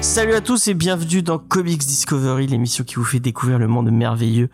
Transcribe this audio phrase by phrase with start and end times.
[0.00, 3.90] Salut à tous et bienvenue dans Comics Discovery, l'émission qui vous fait découvrir le monde
[3.90, 4.50] merveilleux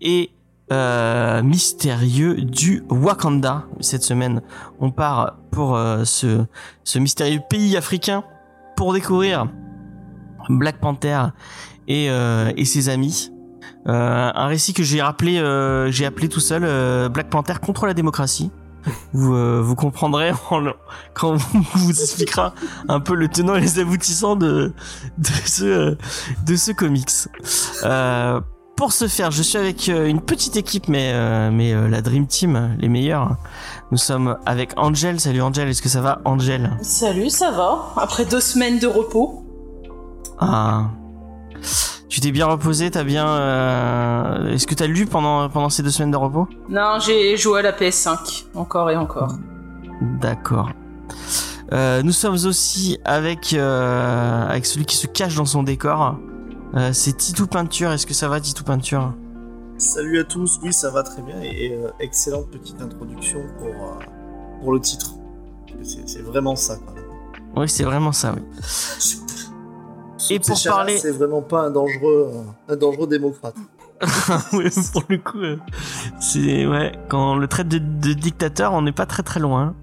[0.00, 0.30] et
[0.72, 3.66] euh, mystérieux du Wakanda.
[3.78, 4.42] Cette semaine,
[4.80, 8.24] on part pour euh, ce mystérieux pays africain
[8.90, 9.46] découvrir
[10.48, 11.26] Black Panther
[11.86, 13.30] et, euh, et ses amis.
[13.88, 17.86] Euh, un récit que j'ai rappelé, euh, j'ai appelé tout seul euh, Black Panther contre
[17.86, 18.50] la démocratie.
[19.12, 20.32] Vous, vous comprendrez
[21.14, 22.52] quand on vous expliquera
[22.88, 24.72] un peu le tenant et les aboutissants de,
[25.44, 25.96] ce,
[26.44, 27.28] de ce comics.
[28.82, 32.02] Pour ce faire, je suis avec euh, une petite équipe, mais, euh, mais euh, la
[32.02, 33.36] Dream Team, les meilleurs.
[33.92, 35.20] Nous sommes avec Angel.
[35.20, 36.76] Salut Angel, est-ce que ça va Angel?
[36.82, 39.44] Salut, ça va Après deux semaines de repos
[40.40, 40.86] Ah.
[42.08, 43.28] Tu t'es bien reposé, t'as bien...
[43.28, 46.48] euh, Est-ce que t'as lu pendant, pendant ces deux semaines de repos?
[46.68, 49.34] Non, j'ai joué à la PS5, encore et encore.
[50.20, 50.70] D'accord.
[51.70, 56.16] Nous sommes aussi avec, avec celui qui se cache dans son décor.
[56.74, 57.90] Euh, c'est Titou Peinture.
[57.92, 59.12] Est-ce que ça va, Titou Peinture?
[59.78, 64.60] Salut à tous, oui ça va très bien et euh, excellente petite introduction pour, euh,
[64.60, 65.14] pour le titre.
[65.82, 66.78] C'est vraiment ça.
[67.56, 68.42] Oui, c'est vraiment ça, oui.
[70.30, 73.56] Et pour parler- C'est vraiment pas un dangereux, euh, un dangereux démocrate.
[74.52, 75.56] oui, pour le coup, euh,
[76.18, 76.92] c'est ouais.
[77.08, 79.74] Quand on le traite de, de dictateur, on n'est pas très très loin.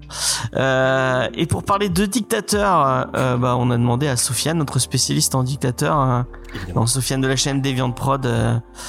[0.54, 5.34] Euh, et pour parler de dictateur, euh, bah, on a demandé à Sofiane, notre spécialiste
[5.34, 6.26] en dictateur,
[6.74, 8.28] dans Sofiane de la chaîne Deviant Prod.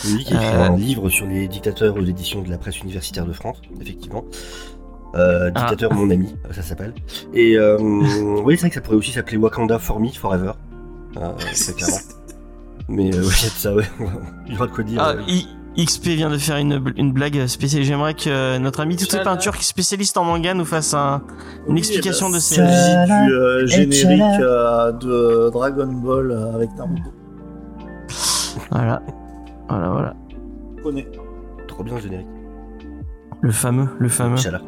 [0.06, 3.26] Oui, qui a écrit un livre sur les dictateurs aux éditions de la presse universitaire
[3.26, 4.26] de France, effectivement.
[5.14, 5.50] Ah.
[5.52, 6.94] dictateur, mon ami, ça s'appelle.
[7.34, 10.54] Et oui, c'est vrai que ça pourrait aussi s'appeler Wakanda for me, forever.
[11.14, 12.21] Clairement.
[12.92, 13.86] Mais euh, ouais, il y a de ça, ouais.
[14.48, 15.02] Il y aura de quoi dire.
[15.02, 15.22] Ah, euh.
[15.28, 15.48] I-
[15.86, 17.84] XP vient de faire une, une blague spéciale.
[17.84, 19.24] J'aimerais que euh, notre ami Toutes Tchala.
[19.24, 21.22] Peinture, qui est spécialiste en manga, nous fasse un,
[21.68, 22.56] une Oui, explication ben, de ces.
[22.58, 27.12] du euh, générique euh, de Dragon Ball euh, avec Naruto.
[28.70, 29.02] Voilà.
[29.70, 30.14] Voilà, voilà.
[30.78, 31.08] Je connais.
[31.70, 32.28] Trop bien le générique.
[33.40, 34.34] Le fameux, le fameux.
[34.34, 34.62] Inch'Allah.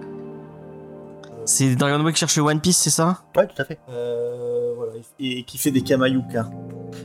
[1.45, 3.19] C'est Dragon Ball qui cherche le One Piece, c'est ça?
[3.35, 3.77] Ouais, tout à fait.
[3.89, 6.49] Euh, voilà, et qui fait des Kamayuka.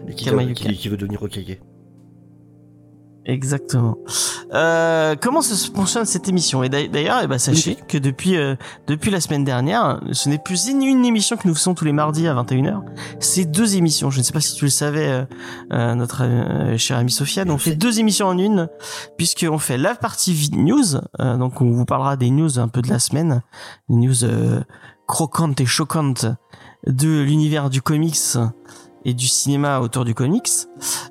[0.09, 1.59] Et qui, qui, qui veut devenir Okage.
[3.28, 3.99] Exactement.
[4.54, 6.62] Euh, comment se fonctionne cette émission?
[6.62, 8.56] Et d'ailleurs, eh ben, sachez que depuis euh,
[8.87, 12.27] depuis la semaine dernière, ce n'est plus une, émission que nous faisons tous les mardis
[12.27, 12.81] à 21h.
[13.21, 14.10] C'est deux émissions.
[14.10, 15.25] Je ne sais pas si tu le savais, euh,
[15.72, 17.50] euh, notre euh, cher ami Sofiane.
[17.50, 18.71] On fait deux émissions en une,
[19.19, 20.97] puisqu'on fait la partie news.
[21.21, 23.43] euh, donc, on vous parlera des news un peu de la semaine,
[23.91, 24.62] les news euh,
[25.06, 26.25] croquantes et choquantes
[26.87, 28.38] de l'univers du comics
[29.08, 30.50] et du cinéma autour du comics.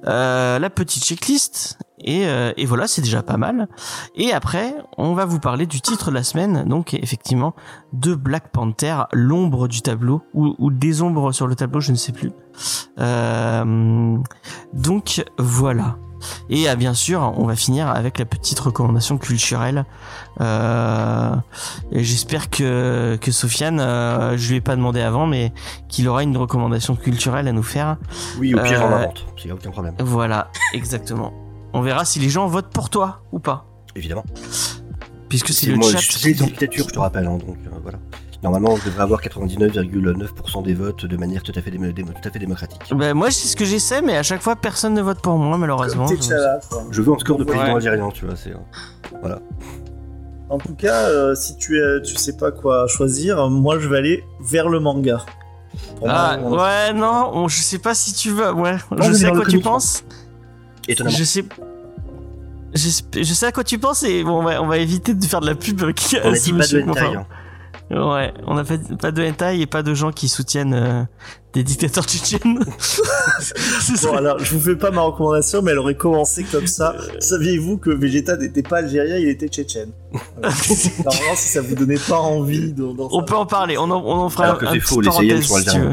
[0.06, 3.68] Euh, la petite checklist et, euh, et voilà, c'est déjà pas mal.
[4.16, 7.56] Et après, on va vous parler du titre de la semaine, donc effectivement
[7.94, 12.12] de Black Panther, l'ombre du tableau ou, des ombres sur le tableau, je ne sais
[12.12, 12.32] plus.
[13.00, 14.18] Euh,
[14.74, 15.98] donc voilà.
[16.50, 19.86] Et ah, bien sûr, on va finir avec la petite recommandation culturelle.
[20.42, 21.36] Euh,
[21.92, 25.52] j'espère que que Sofiane, euh, je lui ai pas demandé avant, mais
[25.90, 27.98] qu'il aura une recommandation culturelle à nous faire.
[28.40, 29.26] Oui, au pire, Euh, invente.
[29.44, 29.96] Il y a aucun problème.
[30.00, 31.34] Voilà, exactement.
[31.74, 33.66] On verra si les gens votent pour toi ou pas.
[33.96, 34.26] Évidemment.
[35.30, 36.00] Puisque c'est le moi, chat.
[36.02, 37.26] c'est une dictature, je te rappelle.
[37.28, 37.98] hein, donc euh, voilà.
[38.44, 42.28] Normalement, je devrais avoir 99,9% des votes de manière tout à fait, démo- démo- tout
[42.28, 42.80] à fait démocratique.
[42.96, 45.58] Ben, moi, c'est ce que j'essaie, mais à chaque fois, personne ne vote pour moi,
[45.58, 46.06] malheureusement.
[46.08, 46.18] Comme.
[46.92, 47.74] Je veux un score de président Ouais.
[47.76, 48.36] algérien, tu vois.
[48.36, 48.54] C'est
[49.24, 49.36] euh,
[50.50, 53.98] En tout cas, euh, si tu, es, tu sais pas quoi choisir, moi je vais
[53.98, 55.26] aller vers le manga.
[55.98, 58.52] Pour Ah, moi, ouais, non, on- je sais pas si tu veux.
[58.54, 60.04] Ouais, Non, je sais à quoi tu penses.
[60.88, 61.18] étonnamment.
[61.18, 61.44] Je sais.
[62.74, 62.90] Je,
[63.24, 65.42] je sais à quoi tu penses et bon, on va, on va éviter de faire
[65.42, 65.92] de la pub.
[65.94, 67.02] qui- On à a dit pas de monsieur, hentai.
[67.02, 67.26] enfin, hein.
[67.90, 71.04] Ouais, on n'a pas, pas de hentai et pas de gens qui soutiennent euh,
[71.54, 72.60] des dictateurs tchétchènes.
[73.40, 74.04] C'est.
[74.04, 76.96] Bon, alors, je vous fais pas ma recommandation, mais elle aurait commencé comme ça.
[77.20, 79.92] Saviez-vous que Vegeta n'était pas algérien, il était tchétchène?
[80.12, 82.92] Normalement, si ça vous donnait pas envie de.
[82.92, 84.94] d'en On peut en parler, on en, on en fera Alors que un c'est petit
[84.94, 85.92] faux, les Saiyans sont algériens.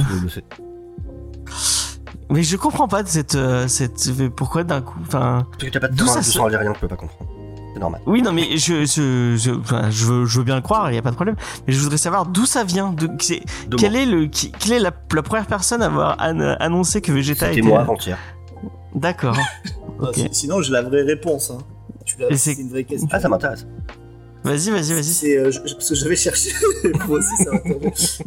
[2.30, 5.78] Mais je comprends pas de cette, euh, cette, pourquoi d'un coup, enfin, Parce que t'as
[5.80, 7.30] pas de train ça algérien, tu peux pas comprendre.
[7.84, 8.00] Normal.
[8.06, 10.94] oui, non, mais je, je, je, enfin, je veux, je veux bien le croire, il
[10.94, 11.36] y a pas de problème.
[11.66, 13.08] Mais je voudrais savoir d'où ça vient, de,
[13.76, 17.12] quelle est le, qui, quelle est la, la première personne à avoir an- annoncé que
[17.12, 17.68] Vegeta C'était était.
[17.68, 18.18] moi avant-hier.
[18.94, 19.36] D'accord.
[20.02, 21.50] Ah, Sinon, j'ai la vraie réponse.
[21.52, 21.58] Hein.
[22.34, 23.08] C'est- une vraie question.
[23.12, 23.64] Ah, ça m'intéresse.
[24.42, 25.04] Vas-y, vas-y, vas-y.
[25.04, 26.50] C'est euh, je- parce que j'avais cherché.
[27.08, 27.50] Moi aussi, ça.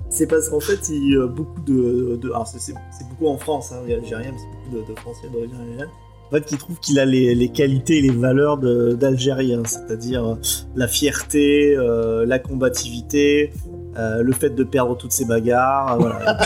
[0.09, 2.17] C'est parce qu'en fait, il y a beaucoup de.
[2.21, 2.73] de alors, c'est
[3.09, 5.55] beaucoup en France, hein, il y a algérien, mais c'est beaucoup de, de Français d'origine
[5.59, 5.89] algérienne.
[6.27, 10.35] En fait, qui trouvent qu'il a les, les qualités et les valeurs d'Algérien, c'est-à-dire euh,
[10.75, 13.53] la fierté, euh, la combativité,
[13.97, 15.93] euh, le fait de perdre toutes ses bagarres.
[15.93, 16.37] euh, voilà.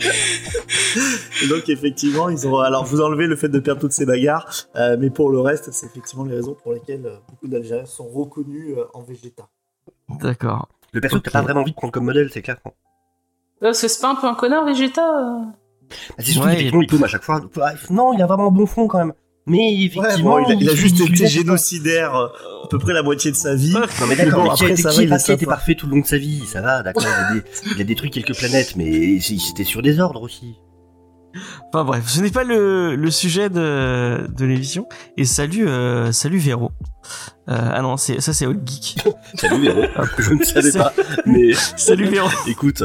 [1.42, 4.48] Et donc effectivement, ils ont alors vous enlevez le fait de perdre toutes ces bagarres,
[4.76, 8.08] euh, mais pour le reste, c'est effectivement les raisons pour lesquelles euh, beaucoup d'Algériens sont
[8.08, 9.48] reconnus euh, en Vegeta.
[10.20, 10.68] D'accord.
[10.92, 12.58] Le perso que t'as pas vraiment envie de prendre comme modèle, c'est clair.
[13.60, 15.44] Parce que c'est pas un peu un connard, Vegeta euh
[16.18, 17.40] c'est surtout Ouais, il peut à chaque fois.
[17.62, 19.12] Ah, Non, il a vraiment un bon fond quand même.
[19.46, 22.26] Mais Ouais, effectivement, bon, il, a, il a juste été génocidaire euh,
[22.64, 23.72] à peu près la moitié de sa vie.
[23.72, 25.86] Non mais d'accord, bon, mais qui a après, été, ça qui va, il parfait tout
[25.86, 27.44] le long de sa vie, ça va, d'accord, il, a des-
[27.76, 30.56] il a détruit quelques planètes, mais c'était sur des ordres aussi.
[31.72, 34.86] Enfin bref, ce n'est pas le, le sujet de, de l'émission.
[35.16, 36.72] Et salut, euh, salut Véro.
[37.48, 38.98] Euh, ah non, ça c'est Old Geek.
[39.36, 39.82] Salut Véro,
[40.18, 40.92] je ne savais pas,
[41.26, 42.28] mais Salut Véro.
[42.46, 42.82] écoute,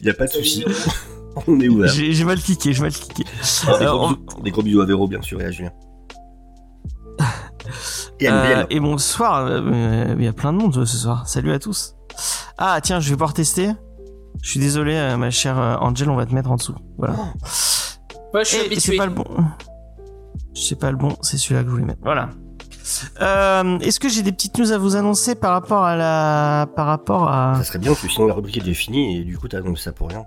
[0.00, 0.64] il y a pas de souci,
[1.46, 1.90] on est ouvert.
[1.92, 3.24] J'ai, j'ai mal cliqué, j'ai mal cliqué.
[3.66, 5.50] Ah, des, Euh, gros on- bisous, des gros bisous à Véro, bien sûr, et à
[5.50, 5.72] Julien.
[8.20, 11.26] Et à Euh, et bonsoir, euh, euh, il y a plein de monde ce soir.
[11.26, 11.96] Salut à tous.
[12.58, 13.70] Ah tiens, je vais pouvoir tester.
[14.42, 16.74] Je suis désolé, ma chère Angel, on va te mettre en dessous.
[16.98, 17.14] Voilà.
[18.34, 18.96] Ouais, je suis Eh, c'est habitué.
[18.98, 19.24] pas le bon.
[20.54, 22.00] C'est pas le bon, c'est celui-là que je voulais mettre.
[22.02, 22.30] Voilà.
[23.22, 26.86] Euh, Est-ce que j'ai des petites news à vous annoncer par rapport à la, par
[26.86, 29.48] rapport à, Ça serait bien, parce que sinon la rubrique est finie, et du coup
[29.48, 30.24] t'as annoncé ça pour rien.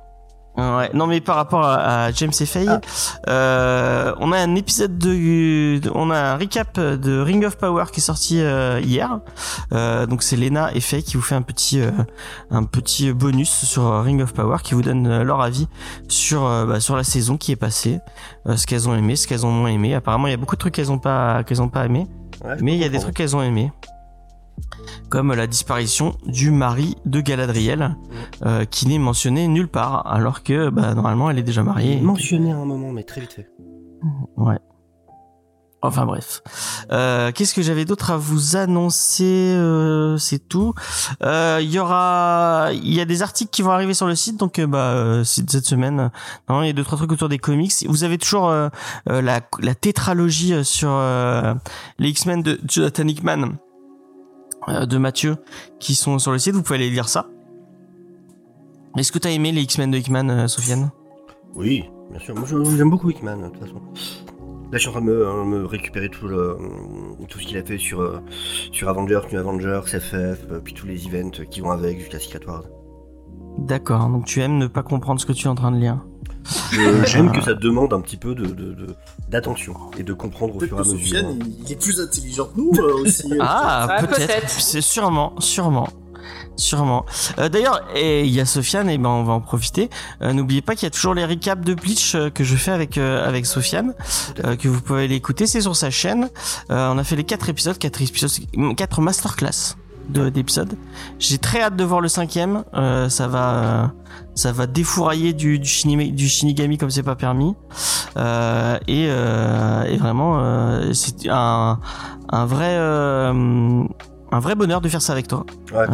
[0.57, 2.81] Ouais, non mais par rapport à, à James et Faye, Ah.
[3.30, 8.00] euh, on a un épisode de, on a un recap de Ring of Power qui
[8.00, 9.19] est sorti euh, hier.
[9.74, 11.92] Euh, donc c'est Lena et Faye qui vous fait un petit, euh,
[12.50, 15.68] un petit bonus sur Ring of Power qui vous donne leur avis
[16.07, 18.00] sur, bah, sur la saison qui est passée,
[18.48, 19.94] ce qu'elles ont aimé, ce qu'elles ont moins aimé.
[19.94, 22.07] Apparemment il y a beaucoup de trucs qu'elles ont pas, qu'elles ont pas aimé,
[22.44, 23.71] Ouais, mais il y a des trucs qu'elles ont aimé.
[25.09, 27.95] Comme la disparition du mari de Galadriel,
[28.45, 32.01] euh, qui n'est mentionné nulle part, alors que bah, normalement elle est déjà mariée.
[32.01, 33.49] Mentionné à un moment, mais très vite fait.
[34.35, 34.59] Ouais.
[35.83, 36.41] Enfin bref.
[36.91, 40.73] Euh, Qu'est-ce que j'avais d'autre à vous annoncer euh, C'est tout.
[41.23, 44.37] Euh, Il y aura, il y a des articles qui vont arriver sur le site,
[44.37, 46.09] donc euh, bah euh, cette semaine,
[46.49, 47.71] non, il y a deux trois trucs autour des comics.
[47.87, 48.69] Vous avez toujours euh,
[49.09, 51.53] euh, la, la tétralogie euh, sur euh,
[51.99, 53.47] les X-Men de Jonathan Hickman, euh,
[54.67, 55.37] de Mathieu,
[55.79, 56.53] qui sont sur le site.
[56.55, 57.27] Vous pouvez aller lire ça.
[58.97, 60.89] Est-ce que t'as aimé les X-Men de Hickman, euh, Sofiane?
[61.55, 62.35] Oui, bien sûr.
[62.35, 63.81] Moi, je- j'aime beaucoup Hickman, de toute façon.
[64.71, 66.57] Là, je suis en train de me, euh, me récupérer tout, le,
[67.29, 68.19] tout ce qu'il a fait sur, euh,
[68.71, 70.13] sur Avengers, New Avengers, FF,
[70.51, 72.63] euh, puis tous les events qui vont avec jusqu'à Secret Wars.
[73.59, 74.09] D'accord.
[74.09, 76.05] Donc tu aimes ne pas comprendre ce que tu es en train de lire?
[76.71, 78.95] Je- J'aime que ça demande un petit peu de- de- de-
[79.29, 80.99] d'attention et de comprendre au fur et à mesure.
[80.99, 83.31] Sofiane, il, est plus intelligent que nous euh, aussi.
[83.33, 84.49] euh, Ah, Ah, peut-être.
[84.49, 85.88] C'est sûrement, sûrement.
[86.55, 87.05] Sûrement.
[87.38, 89.89] Euh, D'ailleurs, et il y a Sofiane, et ben on va en profiter.
[90.21, 92.71] Euh, N'oubliez pas qu'il y a toujours les recaps de Bleach euh, que je fais
[92.71, 93.94] avec euh, avec Sofiane,
[94.44, 95.45] euh, que vous pouvez aller écouter.
[95.45, 96.29] C'est sur sa chaîne.
[96.71, 98.31] Euh, on a fait les quatre épisodes, quatre épisodes,
[98.75, 99.75] quatre masterclass
[100.09, 100.74] d'épisodes.
[101.19, 102.63] J'ai très hâte de voir le cinquième.
[102.74, 103.88] Euh, ça va, euh,
[104.36, 107.54] ça va défourailler du du, shinime- du shinigami comme c'est pas permis.
[108.18, 110.39] Euh, et, euh, et vraiment,
[110.94, 111.80] c'est un
[112.30, 112.75] un vrai
[114.30, 115.45] un vrai bonheur de faire ça avec toi.
[115.74, 115.86] Ouais,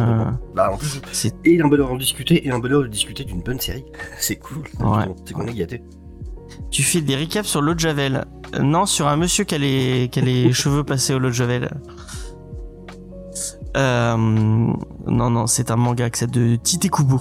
[0.54, 3.42] Bah, en plus, c'est et un bonheur d'en discuter et un bonheur de discuter d'une
[3.42, 3.84] bonne série.
[4.18, 4.64] C'est cool.
[4.80, 5.04] Ouais.
[5.24, 5.82] C'est qu'on est gâté.
[6.70, 8.24] tu fais des recaps sur l'eau de javel.
[8.60, 11.34] Non, sur un monsieur qui a les, qui a les cheveux passés au lot de
[11.34, 11.70] javel.
[13.76, 17.20] Euh, non, non, c'est un manga qui s'appelle de Tite Kubo.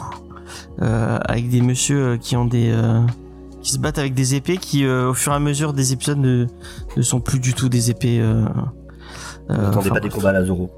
[0.82, 3.02] Euh, avec des messieurs euh, qui ont des euh,
[3.62, 6.18] qui se battent avec des épées qui euh, au fur et à mesure des épisodes
[6.20, 6.46] ne,
[6.98, 8.46] ne sont plus du tout des épées euh,
[9.50, 10.70] euh, N'attendez pas des combats à la Zoro.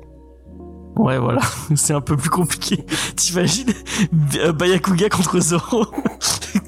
[0.96, 1.42] Ouais, voilà,
[1.76, 2.86] c'est un peu plus compliqué.
[3.16, 3.74] T'imagines
[4.58, 5.86] Bayakuga contre Zoro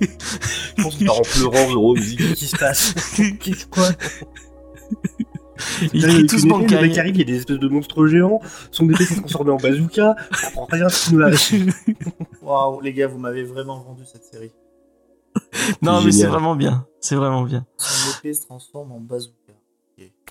[0.01, 2.93] Je pense en pleurant, Zoro, dit Qu'est-ce qui se passe?
[3.39, 3.89] Qu'est-ce quoi?
[5.57, 6.81] Tous une épée, Le Bankai.
[6.81, 9.57] mec arrive, il y a des espèces de monstres géants, son épée s'est transformée en
[9.57, 11.73] bazooka, je comprends rien ce qui nous arrive.
[12.41, 14.51] Waouh, les gars, vous m'avez vraiment vendu cette série.
[15.81, 16.85] Non, mais c'est vraiment bien.
[16.99, 17.65] C'est vraiment bien.
[17.77, 19.53] Son épée se transforme en bazooka.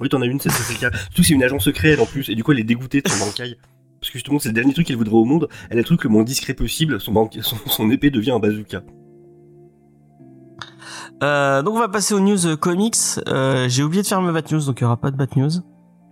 [0.00, 0.96] Oui, t'en as une, c'est c'est le cas.
[0.96, 3.08] Surtout que c'est une agence secrète en plus, et du coup elle est dégoûtée de
[3.08, 3.56] son bankai.
[4.00, 5.48] Parce que justement, c'est le dernier truc qu'elle voudrait au monde.
[5.70, 7.30] Elle a le truc le moins discret possible, son,
[7.66, 8.82] son épée devient un bazooka.
[11.22, 12.96] Euh, donc on va passer aux news euh, comics.
[13.28, 15.28] Euh, J'ai oublié de faire mes Bat News, donc il y aura pas de Bat
[15.36, 15.50] News.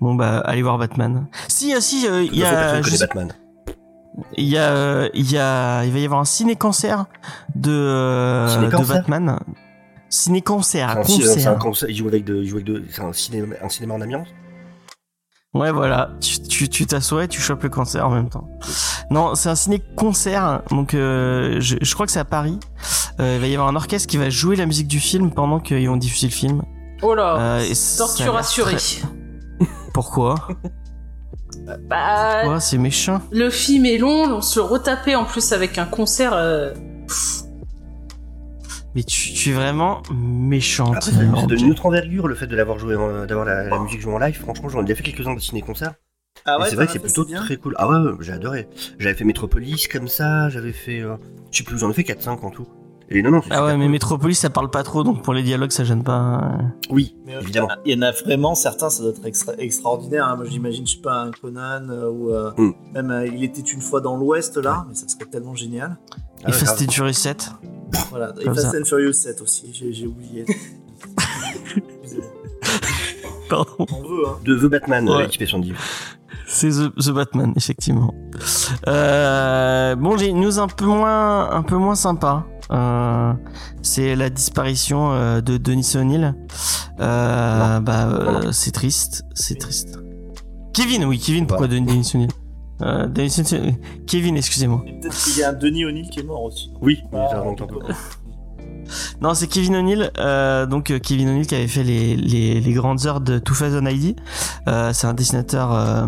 [0.00, 1.26] Bon bah allez voir Batman.
[1.49, 2.80] Si, euh, si, euh, il y a,
[4.37, 7.06] il y a, il y a, il va y avoir un ciné cancer
[7.54, 9.38] de euh, de Batman.
[10.08, 11.58] Ciné cancer, C'est un, concert.
[11.58, 14.00] concert- il joue avec de, il joue avec de, c'est un cinéma, un cinéma en
[14.00, 14.28] ambiance
[15.54, 16.11] Ouais, voilà.
[16.20, 18.49] Tu tu tu t'assois et tu chopes le cancer en même temps.
[19.11, 20.62] Non, c'est un ciné-concert.
[20.70, 22.58] Donc, euh, je, je crois que c'est à Paris.
[23.20, 25.61] Euh, il va y avoir un orchestre qui va jouer la musique du film pendant
[25.61, 26.62] qu'ils vont diffuser le film.
[27.02, 27.64] Oh là, Euh,
[27.99, 28.75] torture assurée.
[28.76, 29.02] très-
[29.92, 30.34] Pourquoi?
[31.88, 32.61] Bah, Pourquoi?
[32.61, 33.20] C'est méchant.
[33.30, 36.32] le film est long, on se le retapait en plus avec un concert.
[36.34, 36.73] euh,
[38.94, 40.96] Mais tu, tu es vraiment méchante.
[40.96, 41.10] Après,
[41.46, 44.14] donne une autre envergure le fait de l'avoir joué, en- d'avoir la, la musique jouée
[44.14, 44.38] en live.
[44.38, 45.94] Franchement, j'en ai déjà fait quelques-uns de ciné-concert.
[46.46, 47.74] Ah c'est vrai que c'est plutôt très cool.
[47.78, 48.68] Ah ouais, j'ai adoré.
[48.98, 51.00] J'avais fait Metropolis comme ça, j'avais fait.
[51.00, 51.16] euh,
[51.50, 52.66] je sais plus, j'en ai fait 4-5 en tout.
[53.10, 53.92] Et non, non, c'est Ah ouais, mais cool.
[53.92, 56.58] Metropolis ça parle pas trop, donc pour les dialogues ça gêne pas.
[56.90, 57.68] Oui, Mais, euh, évidemment.
[57.84, 60.26] Il y en a vraiment certains, ça doit être extra- extraordinaire.
[60.26, 60.36] hein.
[60.36, 62.72] Moi, j'imagine, je sais pas, un Conan euh, ou euh, Mm.
[62.94, 65.96] même euh, il était une fois dans l'Ouest là, mais ça serait tellement génial.
[66.12, 67.50] Ah Et ouais, Fast and Furious 7.
[68.10, 68.32] Voilà.
[68.40, 68.78] Et Comme Fast ça.
[68.78, 70.44] and Furious 7 aussi, j'ai oublié.
[73.48, 73.86] Pardon.
[73.92, 74.38] On veut, hein.
[74.44, 75.14] De The Batman, Ouais.
[75.16, 75.74] euh, l'équipe 70.
[76.46, 78.14] C'est The, The Batman, effectivement.
[78.88, 82.46] Euh, bon, j'ai une news un peu moins, un peu moins sympa.
[82.70, 83.32] Euh,
[83.82, 86.34] c'est la disparition euh, de Denis O'Neill.
[87.00, 89.98] Euh, bah, euh, c'est triste, c'est triste.
[90.72, 92.30] Kevin, oui, Kevin, pourquoi Denis O'Neill?
[92.82, 93.08] Euh,
[94.06, 94.84] Kevin, excusez-moi.
[95.00, 96.70] Peut-être qu'il y a un Denis O'Neill qui est mort aussi.
[96.80, 97.78] Oui, Ah, remonte un peu.
[99.22, 100.10] Non, c'est Kevin O'Neill.
[100.18, 103.88] Euh, donc euh, Kevin O'Neill qui avait fait les, les, les grandes heures de 2000
[103.90, 104.16] ID.
[104.68, 106.06] Euh, c'est un dessinateur, euh,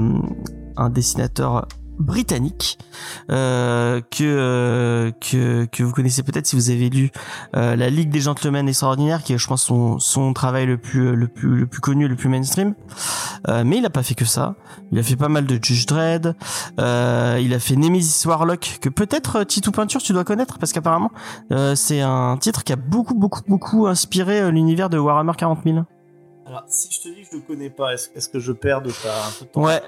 [0.76, 1.66] un dessinateur
[1.99, 2.79] britannique
[3.31, 7.11] euh, que euh, que que vous connaissez peut-être si vous avez lu
[7.57, 11.15] euh, la Ligue des Gentlemen Extraordinaires qui est je pense son son travail le plus
[11.17, 12.75] le plus le plus connu le plus mainstream.
[13.49, 14.55] Euh, mais il a pas fait que ça.
[14.93, 16.35] Il a fait pas mal de Judge Dredd.
[16.81, 20.73] Euh, il a fait Nemesis Warlock que peut-être euh, Titou Peinture tu dois connaître parce
[20.73, 21.11] qu'apparemment
[21.53, 25.61] euh, c'est un titre qui a beaucoup beaucoup beaucoup inspiré euh, l'univers de Warhammer 40
[25.65, 25.79] 000
[26.47, 28.83] Alors, si je te dis que je le connais pas, est-ce est-ce que je perds
[28.83, 29.81] de ta, un peu de ton Ouais.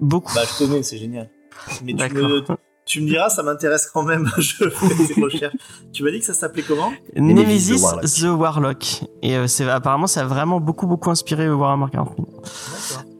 [0.00, 0.34] beaucoup.
[0.34, 1.28] Bah, je connais, c'est génial.
[1.84, 2.44] Mais tu me,
[2.84, 4.28] tu me diras, ça m'intéresse quand même.
[4.38, 5.54] je fais des recherches.
[5.92, 6.92] Tu m'as dit que ça s'appelait comment?
[7.16, 8.04] Nemesis the Warlock.
[8.04, 8.84] the Warlock
[9.22, 13.12] et euh, c'est apparemment ça a vraiment beaucoup beaucoup inspiré Warhammer 40 000 D'accord.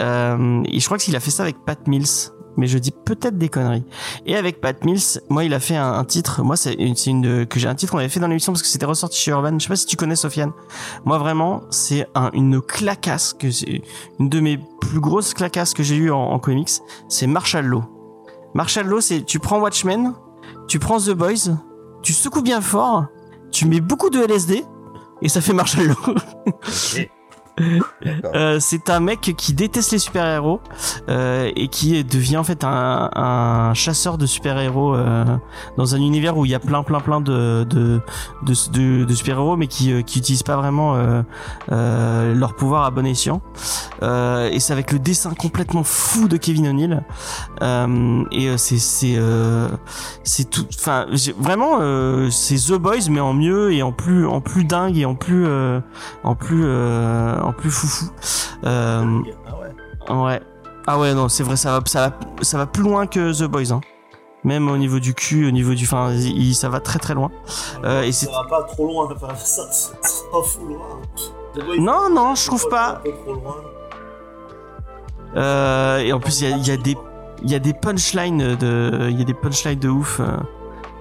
[0.00, 3.38] Euh, et je crois qu'il a fait ça avec Pat Mills, mais je dis peut-être
[3.38, 3.84] des conneries.
[4.26, 6.42] Et avec Pat Mills, moi, il a fait un, titre.
[6.42, 8.68] Moi, c'est une, une que j'ai un titre qu'on avait fait dans l'émission parce que
[8.68, 9.58] c'était ressorti chez Urban.
[9.58, 10.52] Je sais pas si tu connais Sofiane.
[11.04, 13.82] Moi, vraiment, c'est un, une clacasse que c'est
[14.18, 16.70] une de mes plus grosses clacasses que j'ai eues en, en comics.
[17.08, 17.84] C'est Marshall Law.
[18.54, 20.12] Marshall Law, c'est tu prends Watchmen,
[20.68, 21.56] tu prends The Boys,
[22.02, 23.06] tu secoues bien fort,
[23.50, 24.64] tu mets beaucoup de LSD
[25.22, 26.14] et ça fait Marshall Law.
[28.34, 30.60] Euh, c'est un mec qui déteste les super-héros
[31.08, 35.24] euh, et qui devient en fait un, un chasseur de super-héros euh,
[35.76, 38.00] dans un univers où il y a plein plein plein de de,
[38.42, 41.22] de, de- super-héros mais qui euh, qui utilisent pas vraiment euh,
[41.70, 43.42] euh, leur pouvoir à bon escient.
[44.02, 47.02] Et c'est avec le dessin complètement fou de Kevin O'Neill
[48.32, 49.18] et c'est c'est
[50.24, 51.06] c'est tout enfin
[51.38, 51.78] vraiment
[52.30, 55.46] c'est The Boys mais en mieux et en plus en plus dingue et en plus
[56.24, 56.64] en plus
[57.42, 58.06] en plus foufou
[58.64, 60.14] Ah ouais.
[60.14, 60.40] ouais
[60.86, 63.44] ah ouais non c'est vrai ça va ça va ça va plus loin que The
[63.48, 63.80] Boys hein.
[64.44, 67.30] même au niveau du cul au niveau du enfin il- ça va très très loin
[67.84, 69.08] Euh, et ça c'est- va pas trop loin.
[69.14, 69.92] Enfin, ça, ça
[70.32, 71.00] va fou loin.
[71.54, 73.56] The Boys, non non je trouve pas Un peu trop loin.
[75.36, 76.96] Euh, et en plus, il y a, il y a des,
[77.42, 80.20] il y a des punchlines de, il y a des punchlines de ouf.
[80.20, 80.36] euh,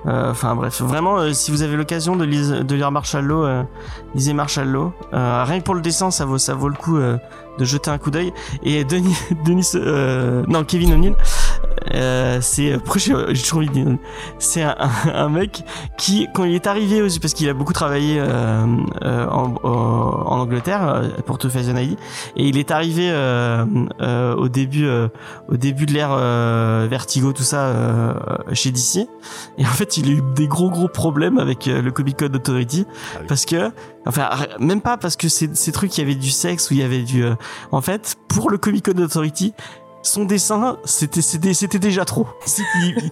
[0.05, 3.63] Enfin bref, vraiment, euh, si vous avez l'occasion de, de lire Marshall Law, euh,
[4.15, 4.93] lisez Marshall Law.
[5.13, 7.17] Euh, rien que pour le dessin, ça vaut, ça vaut le coup euh,
[7.59, 8.33] de jeter un coup d'œil.
[8.63, 9.15] Et Denis,
[9.45, 11.15] Denis, euh, non, Kevin O'Neill,
[11.93, 13.97] euh, c'est, pourquoi j'ai toujours envie de dire,
[14.39, 14.75] c'est un,
[15.13, 15.63] un, mec
[15.97, 18.65] qui, quand il est arrivé, aux, parce qu'il a beaucoup travaillé euh,
[19.01, 21.97] euh, en, en, Angleterre euh, pour Face the ID,
[22.35, 23.65] et il est arrivé euh,
[24.01, 25.07] euh, au début, euh,
[25.49, 28.13] au début de l'ère euh, Vertigo, tout ça, euh,
[28.53, 29.07] chez DC.
[29.57, 32.35] Et en fait, il a eu des gros gros problèmes avec euh, le Comic Code
[32.35, 33.25] Authority Ah oui.
[33.27, 33.71] parce que,
[34.05, 36.79] enfin, même pas parce que c'est ces trucs, il y avait du sexe ou il
[36.79, 37.35] y avait du, euh,
[37.71, 39.53] en fait, pour le Comic Code Authority.
[40.03, 42.27] Son dessin, c'était c'était c'était déjà trop.
[42.83, 43.11] Il-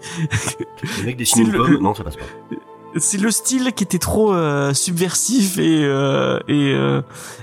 [0.99, 2.23] Le mec dessine une pomme, non, ça passe pas.
[2.97, 7.01] c'est le style qui était trop euh, subversif et euh, et, euh,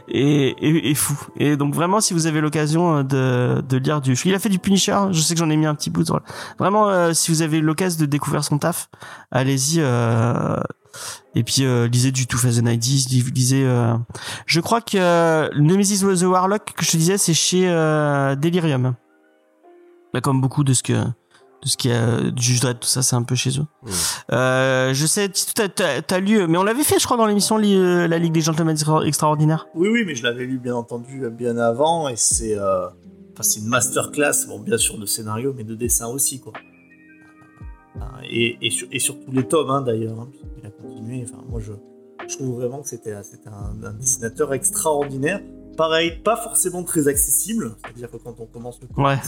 [0.09, 1.17] et et et fou.
[1.37, 4.49] Et donc vraiment, si vous avez l'occasion euh, de de lire du, il a fait
[4.49, 4.99] du Punisher.
[5.13, 6.05] Je sais que j'en ai mis un petit bout.
[6.05, 6.21] sur-
[6.59, 8.89] Vraiment, euh, si vous avez l'occasion de découvrir son taf,
[9.31, 9.77] allez-y.
[9.79, 10.57] Euh,
[11.37, 12.83] et puis euh, lisez du Two Thousand ID,
[13.35, 13.63] lisez.
[13.65, 13.95] Euh,
[14.47, 18.95] je crois que euh, Nemesis the Warlock que je te disais, c'est chez euh, Delirium.
[20.17, 23.03] Bah, comme beaucoup de ce que de ce qui a du Judge Dredd, tout ça,
[23.03, 23.67] c'est un peu chez eux.
[23.83, 23.89] Mmh.
[24.33, 28.09] Euh, je sais, tu t'as lu, mais on l'avait fait, je crois, dans l'émission euh,
[28.09, 29.67] La Ligue des Gentlemen Extra- Extraordinaires.
[29.75, 32.57] Oui, oui, mais je l'avais lu bien entendu bien avant et c'est.
[32.59, 32.87] euh,
[33.43, 36.55] c'est une masterclass, bon, bien sûr, de scénario, mais de dessin aussi, quoi.
[37.97, 41.27] Euh, Et, et, sur, et sur tous les tomes, hein, d'ailleurs, hein, puisqu'il a continué.
[41.29, 41.73] Enfin, moi, je,
[42.27, 45.41] je trouve vraiment que c'était c'était un, un dessinateur extraordinaire.
[45.77, 49.19] Pareil, pas forcément très accessible, c'est-à-dire que quand on commence le Ouais.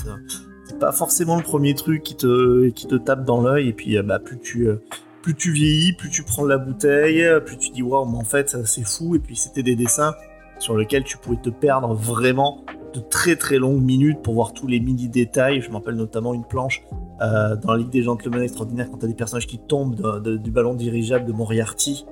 [0.68, 3.96] C'est pas forcément le premier truc qui te, qui te tape dans l'œil, et puis
[3.96, 4.68] euh, bah, plus tu.
[4.68, 4.76] euh,
[5.22, 8.25] plus tu vieillis, plus tu prends la bouteille, euh, plus tu dis waouh, mais en
[8.25, 9.16] fait c'est fou.
[9.16, 10.14] Et puis c'était des dessins
[10.58, 14.66] sur lesquels tu pouvais te perdre vraiment de très très longues minutes pour voir tous
[14.66, 15.60] les mini détails.
[15.60, 16.82] Je me rappelle notamment une planche
[17.20, 20.50] dans la Ligue des Gentlemen Extraordinaires quand t'as des personnages qui tombent de- de- du
[20.52, 22.06] ballon dirigeable de Moriarty.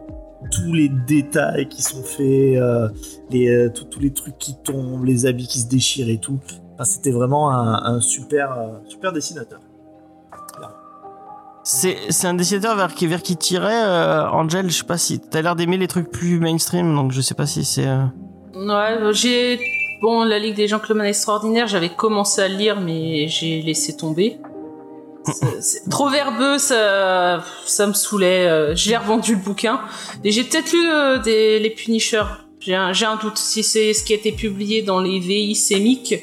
[0.51, 2.61] Tous les détails qui sont faits,
[3.31, 6.39] les, tous les trucs qui tombent, les habits qui se déchirent et tout.
[6.77, 9.59] Enfin, c'était vraiment un, un super, euh, super dessinateur.
[11.69, 14.71] C'est un dessinateur vers qui vers qui tirait euh, Angel.
[14.71, 17.47] Je sais pas si t'as l'air d'aimer les trucs plus mainstream, donc je sais pas
[17.47, 17.89] si c'est.
[17.89, 18.05] euh,
[18.55, 19.59] Ouais, j'ai
[20.01, 24.39] bon la Ligue des Gentlemen Extraordinaires, j'avais commencé à le lire, mais j'ai laissé tomber.
[25.91, 28.77] Trop verbeux, ça, ça me saoulait.
[28.77, 29.81] J'ai revendu le bouquin.
[30.23, 32.23] Et j'ai peut-être lu euh, des, les Punishers.
[32.61, 35.57] J'ai un, j'ai un doute si c'est ce qui a été publié dans les VI
[35.57, 36.15] sémiques.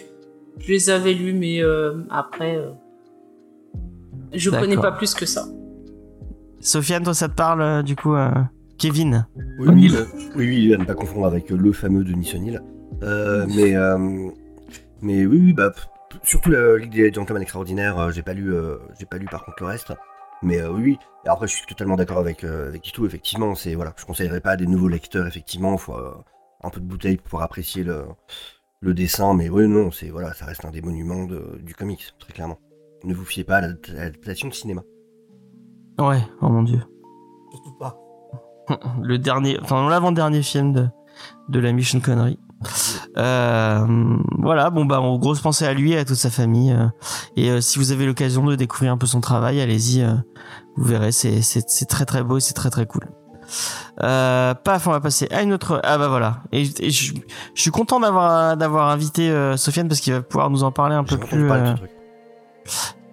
[0.60, 2.72] Je les avais lus, mais euh, après, euh,
[4.34, 5.46] je connais pas plus que ça.
[6.60, 8.32] Sofiane, toi, ça te parle euh, du coup, euh,
[8.78, 9.28] Kevin?
[9.60, 12.62] Oui, oui, le- oui, oui, à ne pas confondre avec le fameux Denis O'Neill.
[13.04, 13.98] Euh, mais, euh,
[15.02, 15.72] mais oui, oui, bah,
[16.24, 19.44] surtout la Ligue des Gentlemen Extraordinaires, euh, j'ai pas lu, euh, j'ai pas lu par
[19.44, 19.94] contre le reste.
[20.42, 20.98] Mais euh, oui, oui.
[21.26, 23.56] Et après, je suis totalement d'accord avec, euh, avec effectivement.
[23.56, 25.78] C'est, voilà, je conseillerais pas à des nouveaux lecteurs, effectivement.
[25.78, 26.14] Faut euh,
[26.64, 28.04] un peu de bouteille pour pouvoir apprécier le,
[28.84, 29.34] le dessin.
[29.34, 32.60] Mais oui, non, c'est, voilà, ça reste un des monuments de- du comics, très clairement.
[33.04, 34.82] Ne vous fiez pas à la- à l'adaptation de cinéma.
[36.00, 36.82] Ouais, oh mon dieu.
[37.52, 37.98] Surtout pas.
[39.02, 40.88] Le dernier, enfin l'avant-dernier film de,
[41.50, 42.40] de la Mission Connery.
[43.18, 43.86] Euh,
[44.40, 46.72] voilà, bon bah en grosse pensée à lui et à toute sa famille.
[46.72, 46.88] euh,
[47.36, 50.14] et euh, si vous avez l'occasion de découvrir un peu son travail, allez-y, euh,
[50.78, 53.04] vous verrez, c'est c'est c'est très très beau, et c'est très très cool.
[54.02, 55.80] Euh, paf, on va passer à une autre.
[55.84, 56.38] Ah bah voilà.
[56.52, 57.14] Et, et je,
[57.54, 60.96] je suis content d'avoir d'avoir invité euh, Sofiane parce qu'il va pouvoir nous en parler
[60.96, 61.50] un peu plus.
[61.52, 61.92] euh, truc.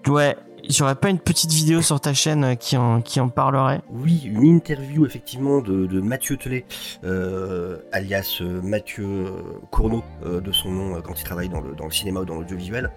[0.09, 0.37] Ouais,
[0.69, 3.83] j'aurais pas une petite vidéo sur ta chaîne euh, qui en qui en parlerait.
[3.91, 6.65] Oui, une interview effectivement de, de Mathieu Tellet,
[7.05, 9.27] euh, alias Mathieu
[9.71, 12.91] Cournot de son nom quand il travaille dans le, dans le cinéma ou dans l'audiovisuel.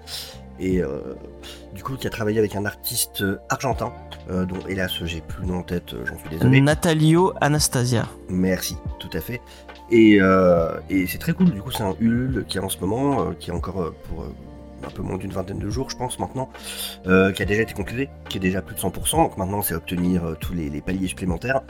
[0.60, 1.16] Et euh,
[1.74, 3.92] du coup, qui a travaillé avec un artiste euh, argentin,
[4.30, 6.62] euh, dont hélas j'ai plus le nom en tête, j'en suis désolé.
[6.62, 8.08] Natalio Anastasia.
[8.30, 9.42] Merci, tout à fait.
[9.90, 12.78] Et, euh, et c'est très cool, du coup c'est un Ulule qui est en ce
[12.80, 14.26] moment, qui est encore pour
[14.86, 16.50] un peu moins d'une vingtaine de jours je pense maintenant,
[17.04, 20.36] qui a déjà été complété, qui est déjà plus de 100%, donc maintenant c'est obtenir
[20.40, 21.62] tous les, les paliers supplémentaires.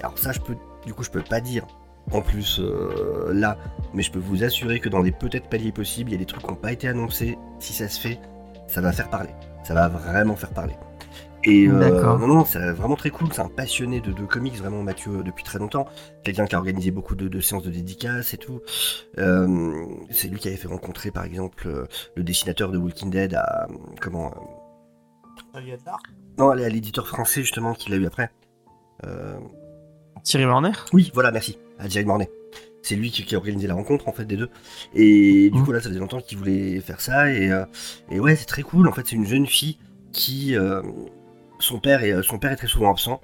[0.00, 1.66] Alors ça je peux, du coup je peux pas dire
[2.10, 3.56] en plus euh, là,
[3.94, 6.26] mais je peux vous assurer que dans les peut-être paliers possibles, il y a des
[6.26, 8.18] trucs qui n'ont pas été annoncés, si ça se fait,
[8.66, 9.30] ça va faire parler,
[9.64, 10.74] ça va vraiment faire parler.
[11.44, 12.18] Et euh, D'accord.
[12.18, 13.28] non, non, c'est vraiment très cool.
[13.32, 15.86] C'est un passionné de, de comics, vraiment Mathieu, depuis très longtemps.
[16.22, 18.60] Quelqu'un qui a organisé beaucoup de, de séances de dédicaces et tout.
[19.18, 23.34] Euh, c'est lui qui avait fait rencontrer, par exemple, euh, le dessinateur de Walking Dead
[23.34, 24.32] à euh, comment
[25.56, 26.02] euh, Il y a de l'art.
[26.38, 28.30] Non, à l'éditeur français justement qu'il a eu après.
[29.04, 29.36] Euh,
[30.22, 31.58] Thierry Morner oui, voilà, merci.
[31.82, 32.30] À Jerry Mornay.
[32.82, 34.48] C'est lui qui, qui a organisé la rencontre en fait des deux.
[34.94, 35.64] Et du Mhm.
[35.64, 37.30] coup là, ça faisait longtemps qu'il voulait faire ça.
[37.32, 37.64] Et, euh,
[38.10, 38.88] et ouais, c'est très cool.
[38.88, 39.78] En fait, c'est une jeune fille
[40.12, 40.82] qui euh,
[41.58, 43.20] son père est son père est très souvent absent.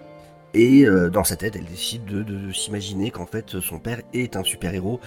[0.55, 4.35] Et euh, dans sa tête, elle décide de, de s'imaginer qu'en fait son père est
[4.37, 4.99] un super héros,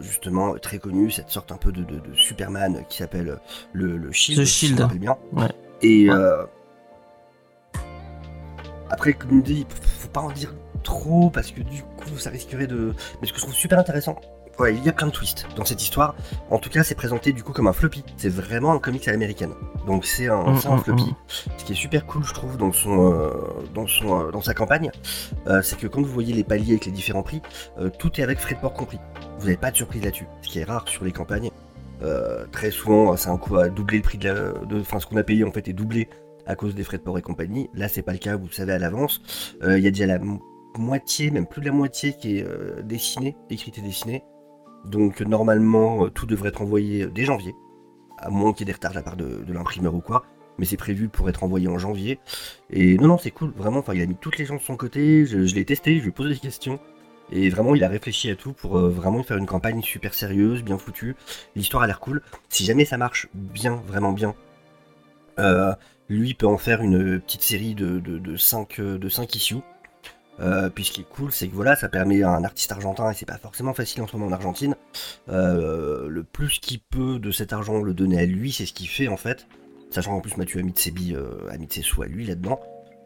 [0.00, 3.38] justement très connu, cette sorte un peu de, de- de Superman qui s'appelle
[3.72, 4.44] le, le Shield.
[4.46, 4.80] Si me Shield.
[4.80, 5.16] rappelle bien.
[5.32, 5.48] Ouais.
[5.82, 6.14] Et Ouais.
[6.16, 6.44] euh,
[8.90, 9.66] après, comme dit,
[9.98, 12.94] faut pas en dire trop parce que du coup, ça risquerait de.
[13.20, 14.16] Mais ce que je trouve super intéressant,
[14.60, 16.14] ouais, il y a plein de twists dans cette histoire.
[16.50, 18.04] En tout cas, c'est présenté du coup comme un floppy.
[18.16, 19.52] C'est vraiment un comics à l'américaine.
[19.86, 21.02] Donc c'est un, Mm, un mm, floppy.
[21.04, 21.14] mm.
[21.58, 23.30] Ce qui est super cool, je trouve, dans son, euh,
[23.74, 24.90] dans son, euh, dans sa campagne,
[25.48, 27.42] euh, c'est que quand vous voyez les paliers avec les différents prix,
[27.98, 28.98] tout est avec frais de port compris.
[29.38, 31.50] Vous n'avez pas de surprise là-dessus, ce qui est rare sur les campagnes.
[32.52, 35.16] Très souvent, c'est un coup à doubler le prix de, la- de, enfin, ce qu'on
[35.16, 36.08] a payé en fait est doublé
[36.46, 37.70] à cause des frais de port et compagnie.
[37.72, 39.22] Là, c'est pas le cas, vous le savez à l'avance.
[39.66, 40.18] Il y a déjà la
[40.78, 44.22] moitié, même plus de la moitié, qui est euh, dessinée, écrite et dessinée.
[44.84, 47.54] Donc normalement, euh, tout devrait être envoyé euh, dès janvier,
[48.18, 50.24] à moins qu'il y ait des retards de la part de, l'imprimeur ou quoi.
[50.58, 52.20] Mais c'est prévu pour être envoyé en janvier.
[52.70, 53.80] Et non, non, c'est cool, vraiment.
[53.80, 55.26] Enfin, il a mis toutes les gens de son côté.
[55.26, 56.78] Je, l'ai testé, je lui ai posé des questions.
[57.32, 60.78] Et vraiment, il a réfléchi à tout pour vraiment faire une campagne super sérieuse, bien
[60.78, 61.16] foutue.
[61.56, 62.22] L'histoire a l'air cool.
[62.50, 64.34] Si jamais ça marche bien, vraiment bien,
[66.08, 69.62] lui peut en faire une petite série de, de, de 5, de cinq issues.
[70.40, 73.10] Euh, puis ce qui est cool, c'est que voilà, ça permet à un artiste argentin,
[73.10, 74.74] et c'est pas forcément facile en ce moment en Argentine,
[75.28, 78.88] euh, le plus qu'il peut de cet argent le donner à lui, c'est ce qu'il
[78.88, 79.46] fait en fait.
[79.90, 82.02] Sachant qu'en plus Mathieu a mis de ses billes, euh, a mis de ses sous
[82.02, 82.58] à lui là-dedans,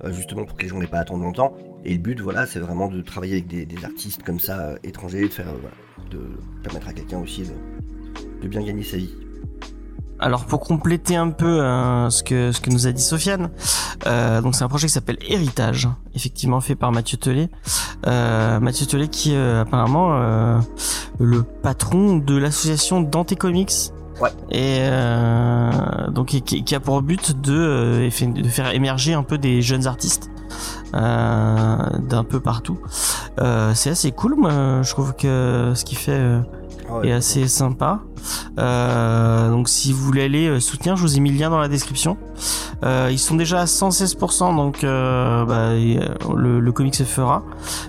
[0.04, 1.56] euh, justement pour que les gens n'aient pas à longtemps.
[1.84, 5.22] Et le but, voilà, c'est vraiment de travailler avec des, artistes comme ça, euh, étrangers,
[5.22, 6.20] de faire, euh, de
[6.62, 7.44] permettre à quelqu'un aussi
[8.40, 9.14] de bien gagner sa vie.
[10.20, 13.50] Alors pour compléter un peu euh, ce que ce que nous a dit Sofiane,
[14.06, 17.50] euh, donc c'est un projet qui s'appelle Héritage, effectivement fait par Mathieu Tellet.
[18.06, 20.58] Euh, Mathieu Tellet qui est apparemment euh,
[21.20, 23.92] le patron de l'association Dante Comics.
[24.20, 24.30] Ouais.
[24.50, 25.70] Et euh,
[26.10, 30.30] donc qui, qui a pour but de faire émerger un peu des jeunes artistes
[30.94, 32.80] euh, d'un peu partout.
[33.38, 36.20] Euh, c'est assez cool, moi je trouve que ce qu'il fait
[36.90, 37.08] ouais.
[37.08, 38.00] est assez sympa.
[38.58, 41.58] Euh, donc si vous voulez aller euh, soutenir, je vous ai mis le lien dans
[41.60, 42.16] la description.
[42.84, 47.02] Euh, ils sont déjà à 116%, donc euh, bah, et, euh, le, le comic se
[47.04, 47.42] fera.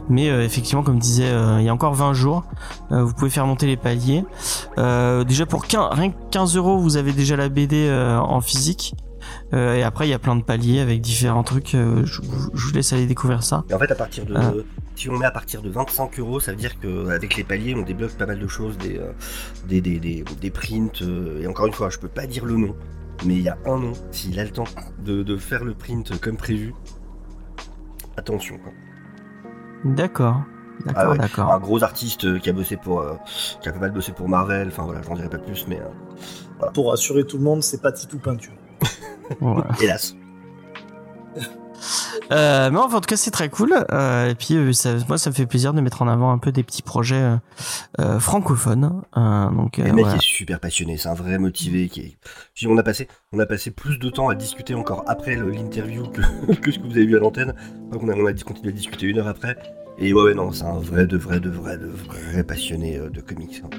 [0.09, 2.43] Mais euh, effectivement, comme disait, euh, il y a encore 20 jours,
[2.91, 4.23] euh, vous pouvez faire monter les paliers.
[4.77, 8.41] Euh, déjà pour 15, rien que 15 euros, vous avez déjà la BD euh, en
[8.41, 8.95] physique.
[9.53, 11.75] Euh, et après, il y a plein de paliers avec différents trucs.
[11.75, 13.63] euh, je, vous- je vous laisse aller découvrir ça.
[13.69, 14.51] Et en fait, à partir de, Ah.
[14.99, 17.83] Si on met à partir de 25 euros, ça veut dire qu'avec les paliers, on
[17.83, 19.11] débloque pas mal de choses, des, euh,
[19.67, 21.01] des, des, des, des prints.
[21.01, 22.75] euh, et encore une fois, je peux pas dire le nom,
[23.25, 23.93] mais il y a un nom.
[24.11, 24.65] S'il a le temps
[24.99, 26.73] de, de faire le print comme prévu,
[28.17, 28.57] attention.
[28.57, 28.73] quoi.
[29.85, 30.41] D'accord.
[30.85, 31.51] D'accord, Ah ouais, d'accord.
[31.51, 33.15] Un gros artiste euh, qui a bossé pour, euh,
[33.61, 34.69] qui a pas mal bossé pour Marvel.
[34.69, 37.91] Enfin voilà, j'en dirai pas plus, mais euh, Pour rassurer tout le monde, c'est pas
[37.91, 38.53] Titou Peinture.
[39.81, 40.15] Hélas.
[42.31, 43.73] Euh, mais enfin, en tout cas, c'est très cool.
[43.91, 46.37] Euh, et puis, euh, ça, moi, ça me fait plaisir de mettre en avant un
[46.37, 47.23] peu des petits projets
[48.19, 49.01] francophones.
[49.15, 50.15] Donc, le mec voilà.
[50.15, 51.89] est super passionné, c'est un vrai motivé.
[51.89, 52.67] Qui est...
[52.67, 56.21] On a passé, on a passé plus de temps à discuter encore après l'interview que,
[56.61, 57.53] que ce que vous avez vu à l'antenne.
[57.91, 59.57] Donc on a, on a dit- continué à discuter une heure après.
[59.97, 63.21] Et ouais, ouais, non, c'est un vrai, de vrai, de vrai, de vrai passionné de
[63.21, 63.61] comics.
[63.65, 63.69] hein.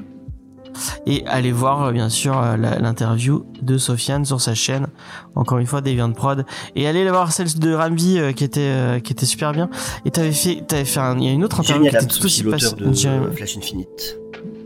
[1.07, 4.87] Et allez voir, euh, bien sûr, euh, l'interview de Sofiane sur sa chaîne.
[5.35, 6.45] Encore une fois, Deviant Prod.
[6.77, 9.69] Et allez voir celle de Rambi euh, qui était qui était super bien.
[10.05, 12.07] Et t'avais fait, t'avais fait, un- il y a une autre interview Jeremy qui était
[12.21, 12.95] tout aussi passionnante.
[13.37, 14.17] Flash Infinite.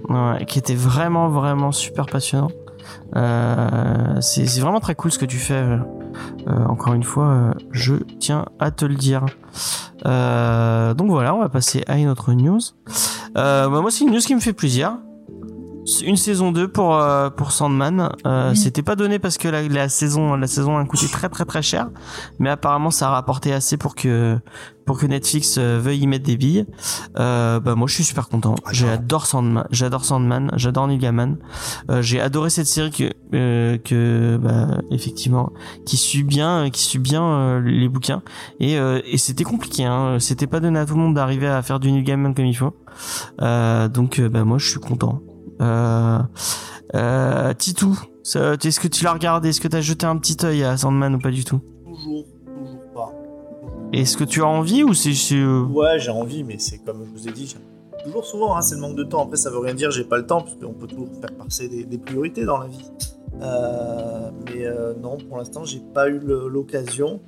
[0.09, 2.51] Ouais, qui était vraiment vraiment super passionnant.
[3.17, 5.55] Euh, c'est vraiment très cool ce que tu fais.
[5.55, 5.79] euh,
[6.69, 9.25] encore une fois, euh, je tiens à te le dire.
[10.07, 12.61] Euh, donc voilà, on va passer à une autre news.
[13.37, 14.99] Euh, bah moi, c'est une news qui me fait plaisir.
[16.03, 18.11] Une saison 2 pour euh, pour Sandman.
[18.27, 21.45] Euh, C'était pas donné parce que la, la saison la saison a coûté très très
[21.45, 21.91] très cher,
[22.39, 24.39] mais apparemment ça a rapporté assez pour que
[24.87, 26.65] pour que Netflix euh, veuille y mettre des billes.
[27.19, 28.55] Euh, bah moi je suis super content.
[28.65, 31.37] Ah, J'adore Sandman, j'adore Sandman, j'adore Neil Gaiman.
[31.91, 35.53] Euh, J'ai adoré cette série que euh, que bah, effectivement
[35.85, 38.23] qui suit bien qui suit bien les bouquins
[38.59, 39.85] et euh, et c'était compliqué.
[39.85, 40.17] Hein.
[40.19, 42.57] C'était pas donné à tout le monde d'arriver à faire du Neil Gaiman comme il
[42.57, 42.75] faut.
[43.43, 45.21] Euh, donc bah moi je suis content.
[45.61, 46.19] Euh,
[46.95, 50.65] euh, Titou, est-ce que tu l'as regardé Est-ce que tu as jeté un petit œil
[50.65, 51.61] à Sandman ou pas du tout?
[51.85, 53.13] Toujours, toujours pas.
[53.93, 57.11] Est-ce que tu as envie ou c'est euh, Ouais, j'ai envie, mais c'est comme je
[57.11, 57.55] vous ai dit,
[58.05, 59.23] toujours souvent, hein, c'est le manque de temps.
[59.23, 61.69] Après, ça veut rien dire, j'ai pas le temps, parce qu'on peut toujours faire passer
[61.69, 62.91] des, des priorités dans la vie.
[63.43, 67.21] Euh, mais euh, non, pour l'instant, j'ai pas eu l'occasion.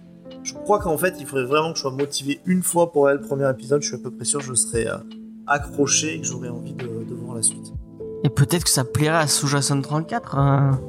[0.42, 3.18] Je crois qu'en fait, il faudrait vraiment que je sois motivé une fois pour aller
[3.20, 3.82] le premier épisode.
[3.82, 4.96] Je suis à peu près sûr que je serais euh,
[5.46, 7.72] accroché et que j'aurais envie de, de voir la suite.
[8.26, 10.36] Et peut-être que ça plairait à Sous-Jason 34.
[10.36, 10.80] hein.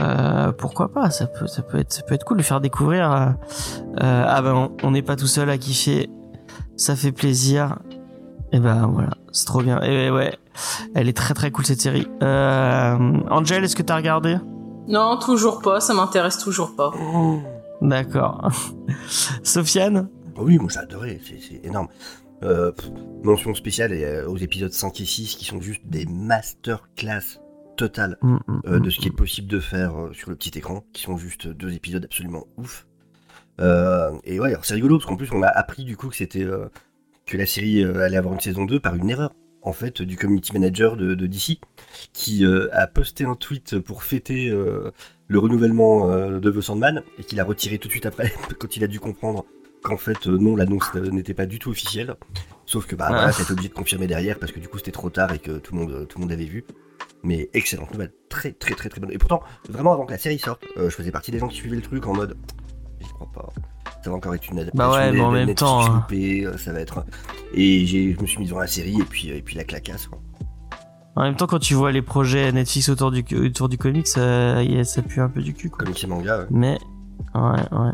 [0.00, 3.12] Euh, pourquoi pas ça peut, ça peut être, ça peut être cool de faire découvrir.
[3.12, 3.26] euh,
[4.02, 6.10] euh, ah ben, on- on n'est pas tout seul à kiffer.
[6.76, 7.76] Ça fait plaisir.
[8.50, 9.80] Et ben voilà, c'est trop bien.
[9.82, 10.36] Et ouais,
[10.96, 12.08] elle est très très cool cette série.
[12.24, 12.96] Euh,
[13.30, 14.36] Angel, est-ce que t'as regardé?
[14.88, 16.90] Non, toujours pas, ça m'intéresse toujours pas.
[17.80, 18.48] D'accord.
[19.44, 20.08] Sofiane?
[20.36, 21.86] Ah oui, moi j'ai adoré, c'est énorme.
[22.42, 22.72] Euh,
[23.22, 27.40] mention spéciale euh, aux épisodes 5 et 6 qui sont juste des masterclass
[27.76, 28.90] totales Mm, mm, euh, de mm.
[28.90, 32.04] ce qui est possible de faire sur le petit écran, qui sont juste deux épisodes
[32.04, 32.86] absolument ouf.
[33.60, 36.16] Euh, et ouais, alors c'est rigolo parce qu'en plus on a appris du coup que
[36.16, 36.46] c'était
[37.24, 40.52] que la série allait avoir une saison 2 par une erreur en fait du community
[40.52, 41.58] manager de, de DC
[42.12, 47.44] qui a posté un tweet pour fêter le renouvellement de The Sandman et qu'il a
[47.44, 49.46] retiré tout de suite après quand il a dû comprendre
[49.82, 52.14] qu'en fait euh, non l'annonce euh, n'était pas du tout officielle
[52.64, 53.12] sauf que bah Ah.
[53.12, 55.58] voilà t'es obligé de confirmer derrière parce que du coup c'était trop tard et que
[55.58, 56.64] tout le monde tout le monde avait vu
[57.22, 59.10] mais excellente nouvelle, très très très très bonne.
[59.10, 61.56] Et pourtant, vraiment avant que la série sorte, euh, je faisais partie des gens qui
[61.56, 62.36] suivaient le truc en mode,
[63.00, 63.48] j'y crois pas.
[64.04, 66.06] Ça va encore être une adaptation Bah ouais, mais en même Netflix temps, hein.
[66.12, 67.04] euh, ça va être.
[67.52, 70.06] Et j'ai, je me suis mis devant la série et puis et puis la clacasse.
[70.06, 70.20] Quoi.
[71.16, 74.84] En même temps, quand tu vois les projets Netflix autour du, autour du comics, euh,
[74.84, 75.84] ça pue un peu du cul quoi.
[75.96, 76.40] Ces mangas.
[76.40, 76.46] ouais.
[76.50, 76.78] Mais,
[77.34, 77.40] ouais,
[77.72, 77.92] ouais.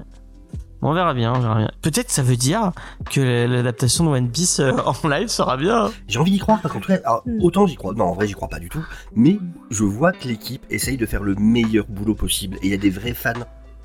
[0.84, 1.70] On verra bien, on verra bien.
[1.80, 2.72] Peut-être ça veut dire
[3.10, 4.72] que l'adaptation de One Piece euh,
[5.04, 5.90] en live sera bien.
[6.08, 7.38] J'ai envie d'y croire parce qu'en tout cas, alors, Hmm.
[7.40, 7.94] autant j'y crois.
[7.94, 8.84] Non, en vrai, j'y crois pas du tout.
[9.14, 9.38] Mais
[9.70, 12.78] je vois que l'équipe essaye de faire le meilleur boulot possible et il y a
[12.78, 13.32] des vrais fans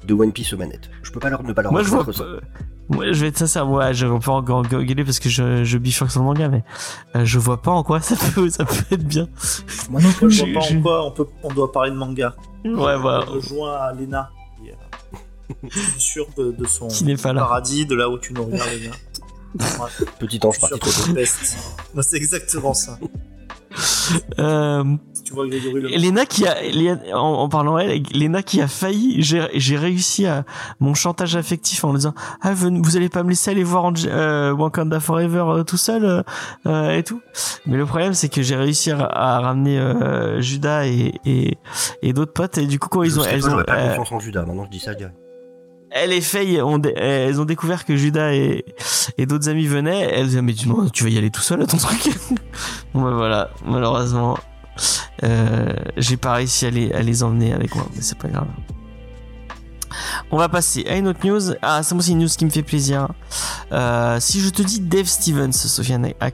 [0.06, 0.90] de One Piece aux manettes.
[1.04, 2.24] Je peux pas leur ne pas leur Moi je vois ça.
[2.24, 5.64] pas- Moi je vais être sincère, moi je on peut encore gueuler parce que je,
[5.66, 6.64] je bifurque sur le manga, mais
[7.16, 9.28] euh, je vois pas en quoi ça peut, ça peut être bien.
[9.90, 12.36] Moi non plus, je vois pas en quoi on, peut, on doit parler de manga.
[12.64, 13.26] Ouais, voilà.
[13.26, 14.30] Je rejoins à Lena.
[15.48, 17.42] Qui, Je suis sûr de, de son Qui n'est pas là.
[17.42, 18.96] paradis, de là où tu nous regardes, Lena.
[19.80, 20.92] Ouais, Petit ange parti trop
[22.02, 23.00] c'est exactement ça.
[24.40, 24.84] Euh,
[25.24, 28.68] tu vois Grégory Le Lena qui a, Léa- en, en parlant elle, Lena qui a
[28.68, 30.46] failli, j'ai réussi à
[30.80, 34.08] mon chantage affectif en disant ah vous, vous allez pas me laisser aller voir Ange-
[34.08, 36.22] euh, Wakanda Forever euh, tout seul euh,
[36.66, 37.22] euh, et tout.
[37.66, 41.58] Mais le problème c'est que j'ai réussi à, à ramener euh, Judas et et,
[42.02, 44.12] et d'autres potes et du coup quand ils ont elles pas, ont pas euh, confiance
[44.14, 44.46] en Judas.
[44.46, 44.94] Maintenant, je dis ça,
[46.06, 48.66] et Faye ont elles ont découvert que Judas et,
[49.18, 50.10] et d'autres amis venaient.
[50.14, 52.10] Elles disaient mais tu, tu vas y aller tout seul à ton truc.
[52.94, 54.38] bon bah voilà, malheureusement,
[55.24, 58.48] euh, j'ai pas réussi à les, à les emmener avec moi, mais c'est pas grave.
[60.32, 61.54] On va passer à une autre news.
[61.62, 63.08] Ah, c'est moi aussi une news qui me fait plaisir.
[63.72, 66.30] Euh, si je te dis Dave Stevens, Sofiane, ah,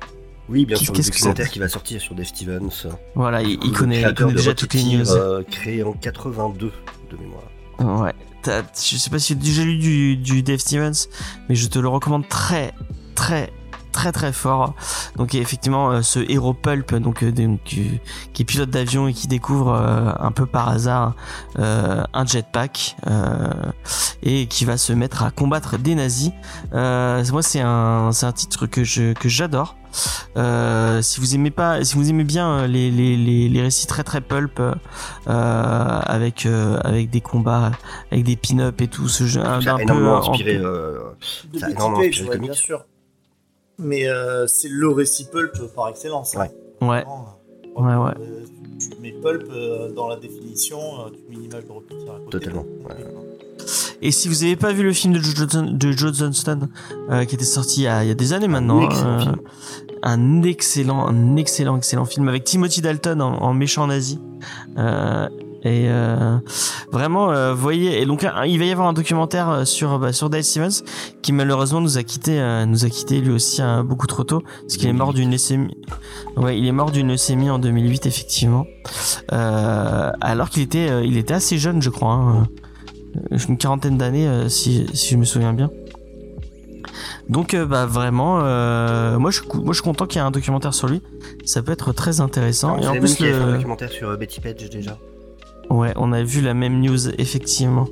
[0.49, 2.69] Oui, bien sûr, le documentaire qui va sortir sur Dave Stevens.
[3.15, 5.11] voilà, il, connaît, il déjà toutes les news.
[5.11, 6.71] euh, créé en 82
[7.11, 8.01] de mémoire.
[8.01, 8.13] Ouais.
[8.45, 11.07] Je sais pas si tu as déjà lu du, Dave Stevens,
[11.49, 12.73] mais je te le recommande très,
[13.15, 13.51] très,
[13.91, 14.75] très, très fort.
[15.15, 19.27] Donc effectivement, euh, ce héros pulp, donc, euh, euh, qui est pilote d'avion et qui
[19.27, 21.15] découvre un peu par hasard
[21.57, 22.95] un jetpack
[24.23, 26.31] et qui va se mettre à combattre des nazis.
[26.71, 29.75] Moi, c'est un, titre que j'adore.
[30.37, 33.87] Euh, si vous aimez pas, si vous aimez bien euh, les, les, les, les récits
[33.87, 34.73] très très pulp euh,
[35.27, 37.71] avec euh, avec des combats,
[38.11, 40.57] avec des pin-up et tout ce jeu, Ça d'un a peu énormément en- inspiré.
[40.57, 40.99] euh,
[41.51, 42.85] de Ça a énormément Page, inspiré ouais, bien sûr.
[43.79, 46.33] Mais euh, c'est le récit pulp par excellence.
[46.35, 46.51] Ouais.
[46.81, 47.37] Ouais, Vraiment,
[47.75, 48.11] ouais, ouais.
[48.19, 48.45] euh,
[48.79, 52.17] tu mets pulp euh, dans la définition, euh, tu mets une image de Rocketeer à
[52.19, 52.29] côté.
[52.31, 53.05] Totalement, ouais.
[54.05, 56.67] Et si vous avez pas vu le film de Joe Johnston, de Joe Johnston
[57.09, 59.35] euh, qui était sorti il y a, il y a des années maintenant, excellent euh,
[60.03, 64.19] un excellent, un excellent, excellent film avec Timothy Dalton en, en méchant nazi.
[64.77, 65.27] Euh,
[65.65, 66.37] et euh,
[66.91, 70.11] vraiment, euh, voyez, et donc un- il va y avoir un documentaire euh, sur bah,
[70.11, 70.83] sur Dave Stevens
[71.21, 74.41] qui malheureusement nous a quitté, euh, nous a quitté lui aussi euh, beaucoup trop tôt
[74.63, 75.77] parce qu'il est mort d'une leucémie.
[76.35, 78.65] Ouais, il est mort d'une leucémie en 2008 effectivement.
[79.31, 82.11] Euh, alors qu'il était, euh, il était assez jeune, je crois.
[82.11, 82.47] hein.
[83.31, 85.69] Euh, une quarantaine d'années euh, si, si je me souviens bien.
[87.29, 90.31] Donc euh, bah vraiment, euh, moi je moi je suis content qu'il y ait un
[90.31, 91.01] documentaire sur lui.
[91.45, 92.77] Ça peut être très intéressant.
[92.77, 94.97] Et en plus fait un le, documentaire sur euh, Betty Page déjà.
[95.69, 97.87] ouais, on a vu la même news effectivement.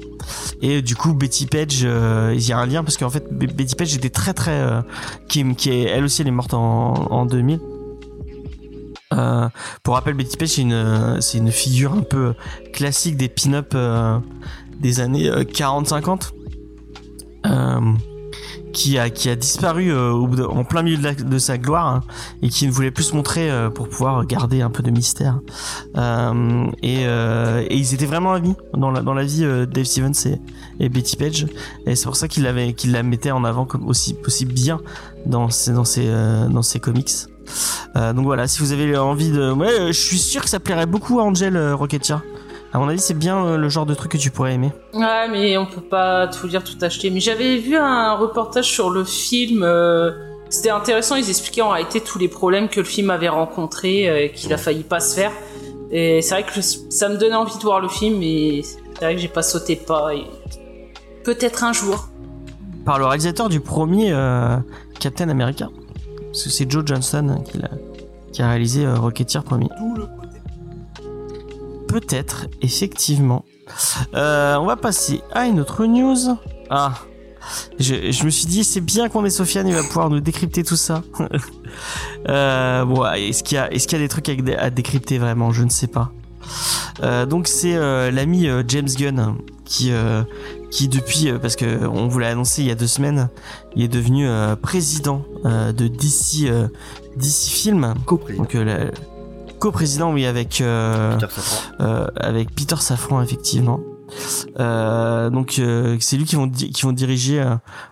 [0.61, 3.75] Et du coup Betty Page, il y a un lien parce qu'en fait Be- Betty
[3.75, 4.61] Page était très très,
[5.29, 7.59] qui, qui est, elle aussi elle est morte en, en 2000.
[9.13, 9.49] Euh,
[9.83, 12.33] pour rappel, Betty Page, c'est une, une figure un peu
[12.73, 13.73] classique des pin-up
[14.81, 16.31] des années euh, 40-50.
[17.47, 17.79] Euh,
[18.73, 22.03] qui a qui a disparu euh, en plein milieu de, sa gloire hein,
[22.41, 25.39] et qui ne voulait plus se montrer euh, pour pouvoir garder un peu de mystère
[25.97, 30.13] Euh, et, euh, ils étaient vraiment amis dans la dans la vie euh, Dave Stevens
[30.25, 30.39] et,
[30.79, 31.47] et Betty Page
[31.85, 34.79] et c'est pour ça qu'il la mettait en avant aussi aussi bien
[35.25, 37.11] dans ses dans euh, dans comics
[37.95, 39.41] euh, donc voilà, si vous avez envie de...
[39.41, 42.21] Euh, je suis sûr que ça plairait beaucoup à Angel euh, Rocketeer.
[42.73, 44.71] À mon avis, c'est bien euh, le genre de truc que tu pourrais aimer.
[44.93, 47.09] Ouais, mais on peut pas tout lire, tout acheter.
[47.09, 49.61] Mais j'avais vu un reportage sur le film.
[49.63, 50.11] euh,
[50.49, 51.15] C'était intéressant.
[51.17, 54.57] Ils expliquaient en réalité tous les problèmes que le film avait rencontrés, euh, qu'il a
[54.57, 55.31] failli pas se faire.
[55.91, 59.15] Et c'est vrai que ça me donnait envie de voir le film, mais c'est vrai
[59.15, 60.13] que j'ai pas sauté pas.
[60.15, 60.23] et
[61.25, 62.07] Peut-être un jour.
[62.85, 64.55] Par le réalisateur du premier euh,
[65.01, 65.67] Captain America.
[66.31, 67.43] Parce que c'est Joe Johnston
[68.31, 69.67] qui, a réalisé euh, Rocketeer premier.
[69.77, 70.05] Tout le.
[71.91, 73.45] Peut-être, effectivement.
[74.15, 76.17] Euh, on va passer à une autre news.
[76.69, 76.93] Ah,
[77.79, 80.63] je, je me suis dit, c'est bien qu'on ait Sofiane, il va pouvoir nous décrypter
[80.63, 81.03] tout ça.
[82.29, 84.69] euh, bon, est-ce qu'il y, a- est-ce qu'il y a des trucs à, dé- à
[84.69, 85.51] décrypter vraiment?
[85.51, 86.11] Je ne sais pas.
[87.01, 89.91] Euh, donc c'est euh, l'ami James Gunn qui
[90.69, 93.29] qui depuis parce que on vous l'a annoncé il y a deux semaines,
[93.75, 94.27] il est devenu
[94.61, 96.51] président de DC
[97.15, 97.93] DC Film.
[98.05, 98.43] Co-président.
[98.43, 98.91] Donc la-
[99.61, 101.71] co-président oui avec euh, Peter Safran.
[101.85, 103.79] euh, avec Peter Safran effectivement.
[104.59, 105.61] Euh, donc
[106.01, 107.41] c'est lui qui vont qui vont diriger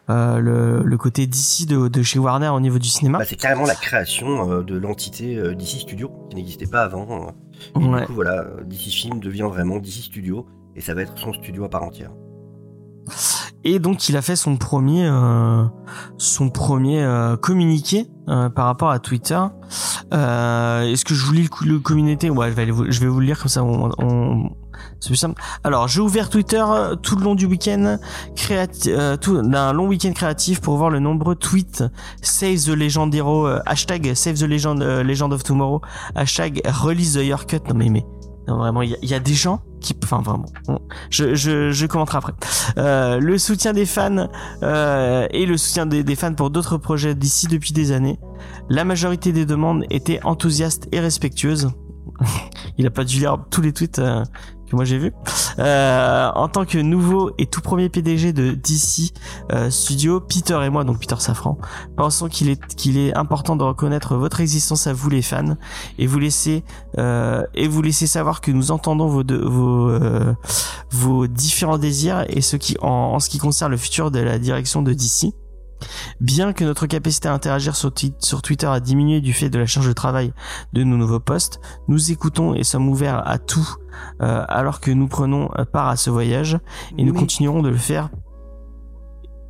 [0.10, 3.20] le, le côté DC de, de chez Warner au niveau du cinéma.
[3.20, 7.28] Bah, c'est carrément la création de l'entité DC Studio qui n'existait pas avant.
[7.28, 7.80] euh.
[7.80, 8.02] Et Ouais.
[8.02, 11.64] du coup, voilà, DC Film devient vraiment DC Studio et ça va être son studio
[11.64, 12.12] à part entière.
[13.66, 15.66] Et donc il a fait son premier euh,
[16.18, 19.40] son premier euh, communiqué euh, par rapport à Twitter.
[20.14, 23.38] Euh, Est-ce que je vous lis le, le communiqué Ouais, je vais, vous, le lire
[23.40, 23.64] comme ça.
[23.64, 24.50] On, on-
[25.02, 25.42] c'est plus simple.
[25.66, 27.98] Alors, j'ai ouvert Twitter euh, tout le long du week-end
[28.52, 31.84] euh, d'un long week-end créatif pour voir le nombreux tweets
[32.22, 35.82] Save the Legend Hero, hashtag Save the Legend, Legend of Tomorrow,
[36.16, 37.60] hashtag Release the Year Cut.
[37.68, 38.06] Non mais mais
[38.58, 40.46] vraiment, il y, a- des gens qui, enfin vraiment,
[41.10, 42.34] je, je, je commenterai après.
[42.78, 44.30] Euh, le soutien des fans
[44.64, 48.20] euh, et le soutien des, des fans pour d'autres projets d'ici depuis des années.
[48.70, 51.70] La majorité des demandes étaient enthousiastes et respectueuses.
[52.78, 54.24] Il a pas dû lire tous les tweets euh,
[54.70, 55.14] que moi j'ai vus.
[55.60, 59.14] Euh, en tant que nouveau et tout premier PDG de DC
[59.52, 61.58] euh, Studio, Peter et moi, donc Peter Safran,
[61.98, 65.58] pensons qu'il est qu'il est important de reconnaître votre existence à vous les fans
[65.98, 66.64] et vous laisser
[66.98, 70.34] euh, et vous laisser savoir que nous entendons vos vos euh,
[70.92, 74.40] vos différents désirs et ce qui en, en ce qui concerne le futur de la
[74.40, 75.34] direction de DC.
[76.20, 79.58] Bien que notre capacité à interagir sur, twi- sur Twitter a diminué du fait de
[79.60, 80.34] la charge de travail
[80.74, 83.68] de nos nouveaux postes, nous écoutons et sommes ouverts à tout
[84.22, 86.58] euh, alors que nous prenons euh, part à ce voyage
[86.98, 88.10] et nous Mais- continuerons de le faire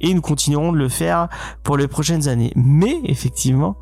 [0.01, 1.27] et nous continuerons de le faire
[1.61, 2.53] pour les prochaines années.
[2.55, 3.75] Mais effectivement,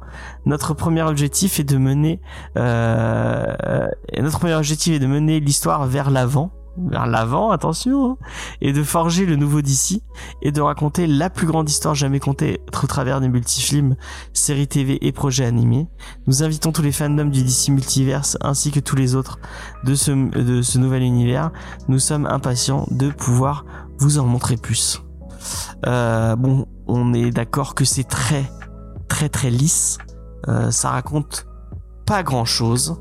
[0.47, 2.19] notre premier objectif est de mener
[2.57, 3.87] euh,
[4.19, 8.17] notre premier objectif est de mener l'histoire vers l'avant, vers l'avant, attention, hein,
[8.61, 10.01] et de forger le nouveau DC
[10.41, 13.95] et de raconter la plus grande histoire jamais contée au travers des multifilms,
[14.33, 15.87] séries TV et projets animés.
[16.27, 19.39] Nous invitons tous les fandoms du DC Multiverse ainsi que tous les autres
[19.83, 21.51] de ce, de ce nouvel univers.
[21.87, 23.65] Nous sommes impatients de pouvoir
[23.99, 25.01] vous en montrer plus.
[25.85, 28.49] Euh, bon, on est d'accord que c'est très,
[29.07, 29.97] très, très lisse.
[30.47, 31.47] Euh, ça raconte
[32.05, 32.97] pas grand chose.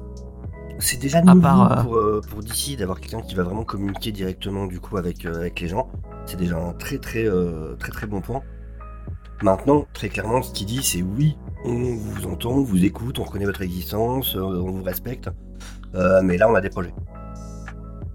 [0.78, 3.64] C'est déjà À nouveau part, euh, pour, euh, pour DC d'avoir quelqu'un qui va vraiment
[3.64, 5.90] communiquer directement du coup avec, euh, avec les gens.
[6.26, 8.42] C'est déjà un très très euh, très très bon point.
[9.42, 13.24] Maintenant, très clairement, ce qu'il dit, c'est oui, on vous entend, on vous écoute, on
[13.24, 15.28] reconnaît votre existence, euh, on vous respecte.
[15.94, 16.94] Euh, mais là, on a des projets.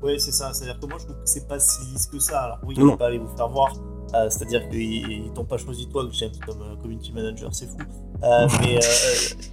[0.02, 0.52] Ouais, c'est ça.
[0.52, 2.42] C'est-à-dire que moi, je trouve que c'est pas si lisse que ça.
[2.42, 2.92] Alors, oui, non.
[2.92, 3.72] va pas aller vous faire voir.
[4.14, 7.78] Euh, C'est-à-dire qu'ils ils t'ont pas choisi toi, James, comme euh, community manager, c'est fou.
[8.24, 8.80] Euh, mais euh,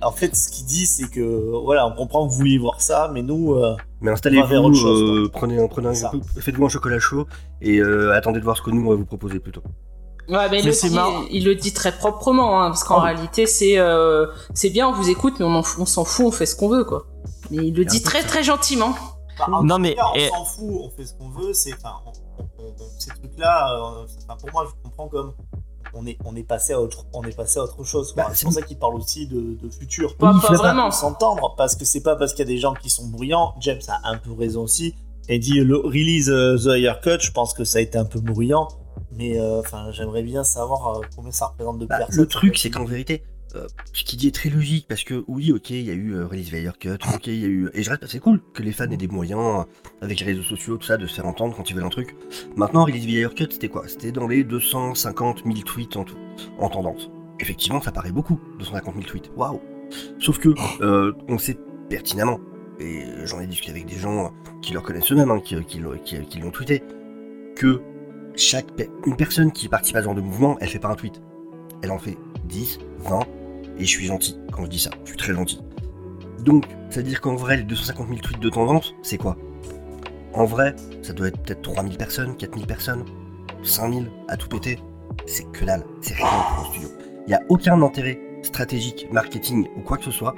[0.02, 1.22] en fait, ce qu'il dit, c'est que
[1.62, 5.58] voilà, on comprend que vous vouliez voir ça, mais nous, euh, Mais installez-vous, euh, prenez,
[5.60, 5.92] un- prenez
[6.40, 7.26] faites-vous un chocolat chaud
[7.62, 9.62] et euh, attendez de voir ce que nous on va vous proposer plutôt.
[10.28, 11.22] Ouais, mais il, Mais le c'est dit, marrant.
[11.30, 13.00] il le dit très proprement, hein, parce qu'en Oh.
[13.02, 16.26] réalité, c'est euh, c'est bien, on vous écoute, mais on en fout- on s'en fout,
[16.26, 17.06] on fait ce qu'on veut, quoi.
[17.50, 18.92] Mais il le dit très très gentiment.
[19.46, 21.52] En Non, tout mais- cas, on et- s'en fout, on fait ce qu'on veut.
[21.54, 22.12] C'est, enfin, on-
[22.98, 25.32] ces trucs-là, euh, pour moi, je comprends comme
[25.94, 28.14] on est, on est passé à autre, on est passé à autre chose.
[28.14, 30.16] Bah, c'est pour ça qu'il parle aussi de, de futur.
[30.16, 30.90] Pas, Oui, pas vraiment.
[30.90, 33.54] S'entendre parce que c'est pas parce qu'il y a des gens qui sont bruyants.
[33.60, 34.94] James a un peu raison aussi.
[35.30, 38.20] Et dit le release euh, the haircut, je pense que ça a été un peu
[38.20, 38.68] bruyant.
[39.12, 42.20] Mais euh, enfin, j'aimerais bien savoir euh, combien ça représente de Bah, personnes.
[42.20, 43.22] le truc, c'est qu'en vérité,
[43.92, 46.26] ce qu'il dit est très logique parce que oui, ok, il y a eu euh,
[46.26, 47.70] Release Vader Cut, ok, il y a eu.
[47.74, 49.64] Et je reste, c'est cool que les fans aient des moyens euh,
[50.02, 52.14] avec les réseaux sociaux, tout ça, de se faire entendre quand ils veulent un truc.
[52.56, 53.88] Maintenant, Release Vader Cut, c'était quoi?
[53.88, 56.16] C'était dans les 250 000 tweets en tout,
[56.58, 57.10] en tendance.
[57.40, 59.30] Effectivement, ça paraît beaucoup, 250 000 tweets.
[59.36, 59.60] Waouh
[60.18, 60.50] Sauf que,
[60.82, 61.56] euh, on sait
[61.88, 62.40] pertinemment,
[62.78, 65.96] et j'en ai discuté avec des gens qui le reconnaissent eux-mêmes, hein, qui, qui, l'ont-
[66.04, 66.82] qui- qui tweeté,
[67.56, 67.80] que
[68.36, 68.66] chaque
[69.06, 71.20] une personne qui participe à ce genre de mouvement, elle fait pas un tweet.
[71.82, 73.20] Elle en fait 10, 20,
[73.78, 75.60] et je suis gentil quand je dis ça, je suis très gentil.
[76.40, 79.36] Donc, ça veut dire qu'en vrai, les 250 000 tweets de tendance, c'est quoi?
[80.34, 83.04] En vrai, ça doit être peut-être 3000 personnes, 4000 personnes,
[83.62, 84.78] 5000 à tout péter.
[85.26, 86.88] C'est que dalle, c'est rien pour un studio.
[87.26, 90.34] Il n'y a aucun intérêt stratégique, marketing ou quoi que ce soit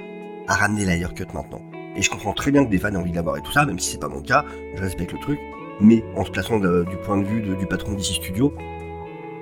[0.47, 1.61] à ramener la haircut maintenant.
[1.95, 3.65] Et je comprends très bien que des fans aient envie de l'avoir et tout ça,
[3.65, 4.43] même si c'est pas mon cas,
[4.75, 5.39] je respecte le truc.
[5.79, 8.53] Mais en se plaçant du point de vue du patron d'ici studio,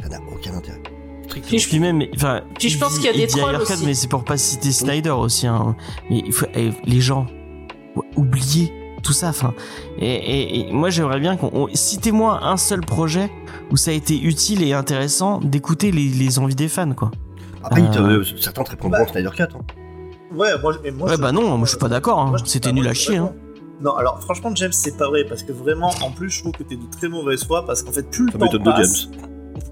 [0.02, 0.82] ça n'a aucun intérêt.
[1.30, 1.50] Strictement.
[1.50, 3.86] Puis je- Puis même, enfin, Puis je pense qu'il y a des trolls Haircut, aussi.
[3.86, 5.48] mais c'est pour pas citer Snyder aussi.
[5.48, 5.76] Hein.
[6.10, 7.28] Mais il faut, eh, les gens,
[8.16, 9.30] oubliez tout ça.
[9.30, 9.54] Enfin,
[10.00, 13.30] et, et- et moi j'aimerais bien qu'on on- citez-moi un seul projet
[13.72, 17.12] où ça a été utile et intéressant d'écouter les, les envies des fans, quoi.
[17.64, 19.44] Après, Euh, euh, certains te répondront Snyder Cut.
[19.44, 19.60] hein.
[20.36, 22.20] Ouais, moi, et moi, Ouais, bah non, moi je suis pas d'accord.
[22.20, 22.36] hein.
[22.46, 23.18] C'était bah, nul à chier.
[23.18, 23.32] Hein.
[23.82, 26.64] Non, alors franchement, James, c'est pas vrai parce que vraiment, en plus, je trouve que
[26.64, 29.29] t'es de très mauvaise foi parce qu'en fait, plus le Ça temps passe, James.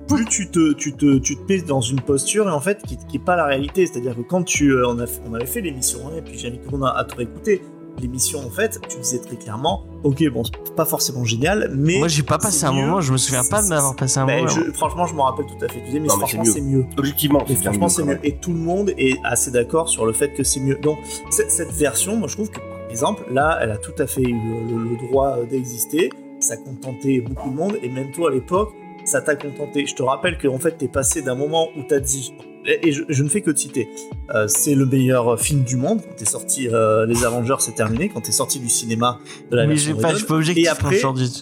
[0.08, 2.98] Plus tu te, tu te, tu te mets dans une posture et en fait, qui,
[2.98, 3.86] qui est pas la réalité.
[3.86, 5.06] C'est-à-dire que quand tu, euh, on, a,
[5.36, 7.62] avait fait l'émission hein, et puis j'invite tout le monde à, te réécouter.
[8.00, 12.08] L'émission, en fait, tu disais très clairement, ok, bon, c'est pas forcément génial, mais Moi
[12.08, 12.82] j'ai pas passé un mieux.
[12.86, 14.50] moment, je me souviens pas de m'avoir passé un Ben, moment.
[14.50, 15.80] je- franchement, je m'en rappelle tout à fait.
[15.80, 16.86] Tu disais, mais, Non, franchement, c'est mieux.
[16.96, 18.28] Objectivement, Mais c'est franchement, mieux, c'est.
[18.28, 20.76] Et tout le monde est assez d'accord sur le fait que c'est mieux.
[20.76, 21.00] Donc,
[21.32, 24.32] cette, version, moi, je trouve que, par exemple, là, elle a tout à fait eu
[24.36, 26.12] le, le- le droit d'exister.
[26.40, 27.78] Ça contentait beaucoup de monde.
[27.82, 28.74] Et même toi, à l'époque,
[29.08, 29.86] ça t'a contenté.
[29.86, 32.34] Je te rappelle que en fait, t'es passé d'un moment où t'as dit,
[32.66, 33.88] et je, je ne fais que te citer,
[34.36, 36.02] euh, c'est le meilleur film du monde.
[36.02, 38.10] Quand t'es sorti, euh, les Avengers, c'est terminé.
[38.10, 40.28] Quand t'es sorti du cinéma de la Mais version pas, je Whedon.
[40.28, 41.02] pas objectif Et après,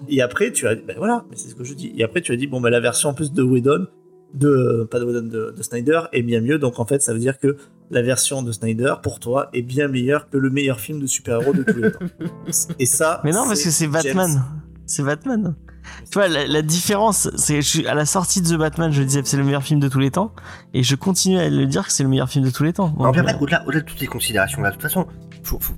[0.09, 1.91] et après, tu as, ben voilà, mais c'est ce que je dis.
[1.97, 3.87] Et après, tu as dit, bon, ben la version en plus de Whedon,
[4.35, 6.59] de, pas de Whedon, de, de Snyder, est bien mieux.
[6.59, 7.57] Donc en fait, ça veut dire que
[7.89, 11.53] la version de Snyder, pour toi, est bien meilleure que le meilleur film de super-héros
[11.53, 11.99] de tous les temps.
[12.79, 13.21] Et ça.
[13.23, 13.87] Mais non, parce que c'est.
[13.87, 14.43] Batman.
[14.85, 15.55] C'est Batman.
[16.11, 19.01] Tu vois, la, la différence, c'est je suis à la sortie de The Batman, je
[19.03, 20.31] disais que c'est le meilleur film de tous les temps,
[20.73, 22.95] et je continue à le dire que c'est le meilleur film de tous les temps.
[22.99, 25.05] Euh, après, au-delà, au-delà de toutes ces considérations-là, de toute façon,
[25.43, 25.73] faut, faut...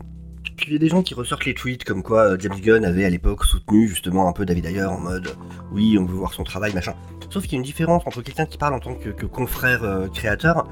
[0.57, 2.83] Puis il y a des gens qui ressortent les tweets comme quoi euh, James Gunn
[2.83, 5.35] avait à l'époque soutenu justement un peu David Ayer en mode
[5.71, 6.95] oui, on veut voir son travail, machin.
[7.29, 9.83] Sauf qu'il y a une différence entre quelqu'un qui parle en tant que, que confrère
[9.83, 10.67] euh, créateur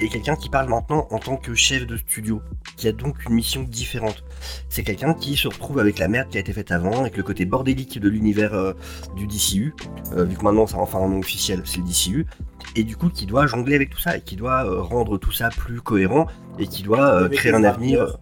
[0.00, 2.42] et quelqu'un qui parle maintenant en tant que chef de studio,
[2.76, 4.24] qui a donc une mission différente.
[4.68, 7.22] C'est quelqu'un qui se retrouve avec la merde qui a été faite avant, avec le
[7.22, 8.72] côté bordélique de l'univers euh,
[9.16, 9.74] du DCU,
[10.12, 12.26] euh, vu que maintenant ça a enfin un nom officiel, c'est le DCU,
[12.76, 15.32] et du coup qui doit jongler avec tout ça, et qui doit euh, rendre tout
[15.32, 16.26] ça plus cohérent,
[16.58, 18.12] et qui doit euh, créer un avenir euh,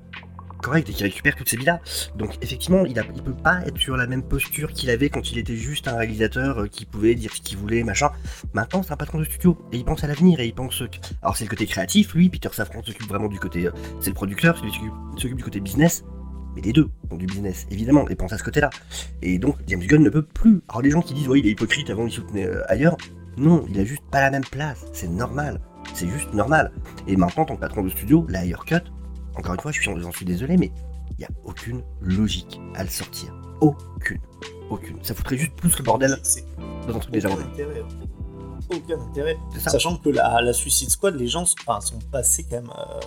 [0.59, 1.81] correct, et qui récupère toutes ces billes-là.
[2.17, 5.31] Donc effectivement, il, a, il peut pas être sur la même posture qu'il avait quand
[5.33, 8.11] il était juste un réalisateur euh, qui pouvait dire ce qu'il voulait, machin.
[8.53, 10.83] Maintenant, c'est un patron de studio, et il pense à l'avenir, et il pense...
[11.23, 13.67] Alors c'est le côté créatif, lui, Peter Safran s'occupe vraiment du côté...
[13.67, 14.79] euh, c'est le producteur, celui qui
[15.17, 16.05] s'occupe- du côté business,
[16.55, 18.71] mais les deux ont du business, évidemment, et pensent à ce côté-là.
[19.23, 20.63] Et donc, James Gunn ne peut plus.
[20.69, 22.97] Alors, les gens qui disent, ouais, il est hypocrite, avant il soutenait euh, ailleurs.
[23.37, 24.85] Non, il a juste pas la même place.
[24.93, 25.61] C'est normal.
[25.95, 26.73] C'est juste normal.
[27.07, 28.83] Et maintenant, en tant que patron de studio, la Ayer Cut,
[29.39, 30.71] encore une fois, je suis, j'en suis désolé, mais
[31.11, 33.33] il n'y a aucune logique à le sortir.
[33.61, 34.21] Aucune.
[34.71, 34.97] Aucune.
[35.03, 36.17] Ça foutrait juste plus le bordel
[36.87, 37.53] dans un truc déjà aucun rodé.
[37.53, 37.83] intérêt.
[38.75, 39.37] Aucun intérêt.
[39.59, 39.71] Ça.
[39.71, 43.01] Sachant que la, la Suicide Squad, les gens sont, enfin, sont passés quand même euh,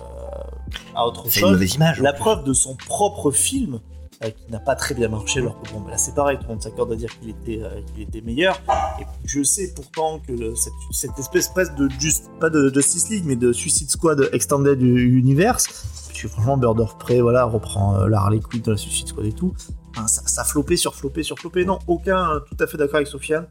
[0.94, 1.52] à autre une chose.
[1.52, 2.00] mauvaise image.
[2.00, 2.20] en La plus.
[2.20, 3.78] preuve de son propre film,
[4.24, 6.44] euh, qui n'a pas très bien marché, alors que bon, bah là c'est pareil, tout
[6.44, 8.60] le monde s'accorde à dire qu'il était, euh, qu'il était meilleur.
[9.00, 13.08] Et je sais pourtant que le- cette, cette espèce presque de, juste, pas de Justice
[13.08, 18.20] League, mais de Suicide Squad Extended Universe, franchement, Bird of Prey, voilà, reprend euh, la
[18.20, 19.54] Harley Quinn de la Suicide Squad et tout.
[19.96, 21.64] Enfin, ça, ça flopait sur flopait sur flopait.
[21.64, 23.46] Non, aucun, tout à fait d'accord avec Sofiane,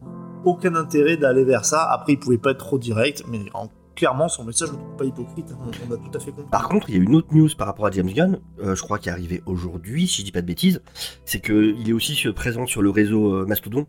[0.46, 1.84] aucun intérêt d'aller vers ça.
[1.92, 4.96] Après, il pouvait pas être trop direct, mais en- clairement, son message, je ne trouve
[4.98, 5.52] pas hypocrite.
[5.52, 5.72] hein.
[5.90, 6.50] On, a tout à fait compris.
[6.50, 8.82] Par contre, il y a une autre news par rapport à James Gunn, euh, je
[8.82, 10.82] crois qui est arrivée aujourd'hui, si je dis pas de bêtises,
[11.26, 13.86] c'est qu'il est aussi euh, présent sur le réseau euh, Mastodon,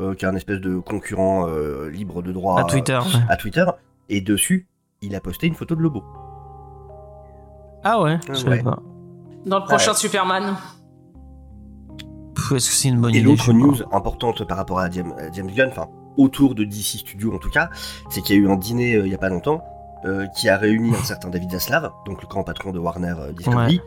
[0.00, 2.98] euh, qui est un espèce de concurrent euh, libre de droit à Twitter.
[3.28, 3.66] à Twitter,
[4.08, 4.66] et dessus,
[5.02, 6.02] il a posté une photo de Lobo.
[7.84, 8.38] Ah ouais, je Ouais.
[8.38, 8.78] savais pas.
[9.46, 9.96] Dans le prochain Ouais.
[9.96, 10.56] Superman.
[12.54, 15.14] Est-ce que c'est une bonne Et idée je l'autre news importante par rapport à James,
[15.18, 17.70] à James Gunn, enfin autour de DC Studios en tout cas,
[18.10, 19.62] c'est qu'il y a eu un dîner euh, il y a pas longtemps
[20.04, 23.32] euh, qui a réuni un certain David Zaslav, donc le grand patron de Warner euh,
[23.32, 23.80] Discovery,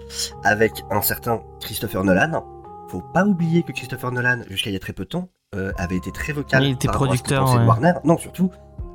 [0.44, 2.44] avec un certain Christopher Nolan.
[2.88, 5.72] Faut pas oublier que Christopher Nolan, jusqu'à il y a très peu de temps, euh,
[5.78, 6.64] avait été très vocal.
[6.64, 7.68] Il était par à ce producteur, pensait de ouais.
[7.68, 7.94] Warner.
[8.06, 8.50] Non, surtout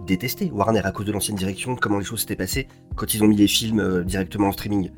[0.09, 3.29] détesté Warner à cause de l'ancienne direction, comment les choses s'étaient passées quand ils ont
[3.29, 4.91] mis les films euh, directement en streaming.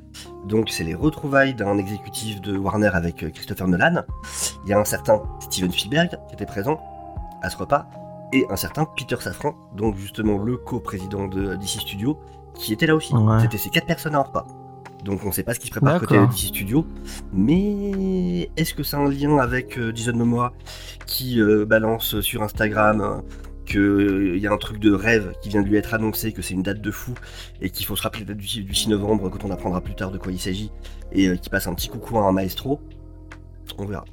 [0.47, 4.05] Donc c'est les retrouvailles d'un exécutif de Warner avec euh, Christopher Nolan.
[4.65, 6.81] Il y a un certain Steven Spielberg qui était présent
[7.43, 7.91] à ce repas
[8.33, 12.19] et un certain Peter Safran, donc justement le co-président de DC Studios,
[12.55, 13.13] qui était là aussi.
[13.13, 13.41] Ouais.
[13.43, 14.47] C'était ces quatre personnes à un repas.
[15.05, 16.19] Donc on ne sait pas ce qui se prépare côté.
[16.19, 16.87] DC Studios,
[17.33, 20.53] mais est-ce que c'est un lien avec euh, Jason Momoa
[21.07, 23.21] qui euh, balance sur Instagram euh,
[23.71, 26.55] qu'il y a un truc de rêve qui vient de lui être annoncé, que c'est
[26.55, 27.15] une date de fou,
[27.61, 29.95] et qu'il faut se rappeler la date du, du 6 novembre quand on apprendra plus
[29.95, 30.71] tard de quoi il s'agit,
[31.13, 32.81] et euh, qui passe un petit coucou à un maestro.
[33.79, 34.05] On verra.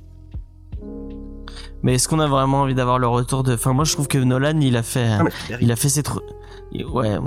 [1.81, 3.53] Mais est-ce qu'on a vraiment envie d'avoir le retour de.
[3.53, 5.07] Enfin, moi je trouve que Nolan il a fait.
[5.07, 5.23] Ah,
[5.59, 6.23] Il a fait ses trucs.
[6.73, 7.19] Ouais, euh,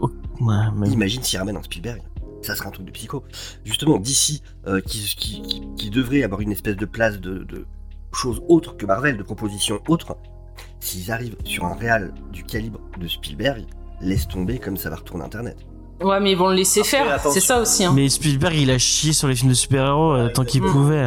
[0.00, 0.10] oh,
[0.40, 0.88] ouais, mais.
[0.88, 2.02] Imagine s'il ramène un Spielberg.
[2.42, 3.24] Ça serait un truc de psycho.
[3.64, 4.42] Justement, d'ici,
[4.86, 7.66] qui, qui, qui, qui devrait avoir une espèce de place de, de
[8.12, 10.16] choses autres que Marvel, de propositions autres,
[10.80, 13.64] s'ils arrivent sur un réal du calibre de Spielberg,
[14.00, 15.56] laisse tomber comme ça va retourner Internet.
[16.02, 17.20] Ouais, mais ils vont le laisser Après, faire.
[17.32, 17.84] C'est ça aussi.
[17.84, 17.92] Hein.
[17.94, 21.02] Mais Spielberg il a chié sur les films de super-héros euh, Ouais, tant qu'il pouvait.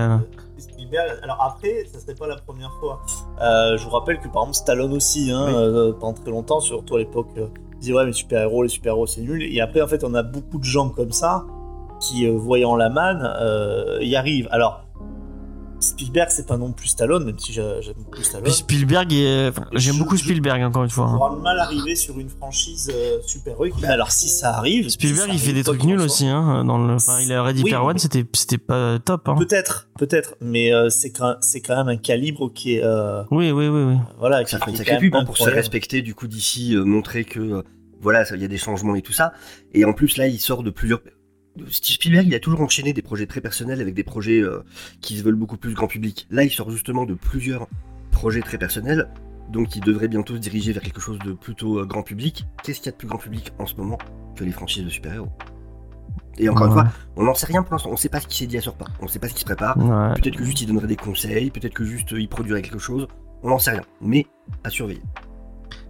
[0.58, 1.20] Spielberg.
[1.24, 3.02] Alors après, ça serait pas la première fois.
[3.42, 5.54] Euh, je vous rappelle que par exemple Stallone aussi, hein, Oui.
[5.56, 7.48] euh, pendant très longtemps, surtout à l'époque, euh,
[7.80, 9.42] disait ouais mais super-héros, les super-héros c'est nul.
[9.44, 11.46] Et après en fait on a beaucoup de gens comme ça
[12.02, 14.50] qui, euh, voyant la manne, euh, y arrivent.
[14.52, 14.84] Alors
[15.82, 18.44] Spielberg c'est pas non plus Stallone, même si j'a- j'aime beaucoup Stallone.
[18.46, 21.06] Puis Spielberg, il est- enfin, j'aime beaucoup Spielberg encore une Il fois.
[21.08, 21.16] hein.
[21.16, 23.74] aura mal arriver sur une franchise euh, super-héroïque.
[23.82, 26.28] Mais alors si ça arrive, Spielberg si il fait des trucs nuls aussi.
[26.28, 26.94] Hein, dans le...
[26.94, 29.28] enfin, il a Ready Oui, Player One, mais- c'était c'était pas top.
[29.28, 29.36] Hein.
[29.38, 33.52] Peut-être, peut-être, mais euh, c'est quand, c'est quand même un calibre qui est, euh, Oui,
[33.52, 33.98] oui, oui, oui.
[34.20, 36.02] voilà, qui, Ça fait une qui est sacrée quand même pub hein, pour se respecter
[36.02, 37.62] du coup d'ici, euh, montrer que euh,
[38.00, 39.34] voilà, il y a des changements et tout ça.
[39.74, 41.02] Et en plus là, il sort de plusieurs.
[41.70, 44.64] Steve Spielberg, il a toujours enchaîné des projets très personnels avec des projets euh,
[45.02, 46.28] qui se veulent beaucoup plus grand public.
[46.30, 47.68] Là, il sort justement de plusieurs
[48.12, 49.10] projets très personnels,
[49.49, 52.45] Donc il devrait bientôt se diriger vers quelque chose de plutôt euh, grand public.
[52.64, 53.97] Qu'est-ce qu'il y a de plus grand public en ce moment
[54.36, 55.30] que les franchises de super-héros?
[56.38, 56.88] Et encore une fois,
[57.18, 57.89] on n'en sait rien pour l'instant.
[57.91, 58.88] On sait pas ce qui s'est dit à sur pas.
[59.02, 59.78] On sait pas ce qui se prépare.
[59.78, 60.14] Ouais.
[60.16, 63.08] Peut-être que juste il donnerait des conseils, peut-être que juste il produirait quelque chose.
[63.43, 63.84] On n'en sait rien.
[63.99, 64.26] Mais
[64.64, 65.02] à surveiller.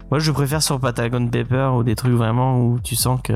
[0.09, 3.33] Moi, je préfère sur Patagon Paper ou des trucs vraiment où tu sens que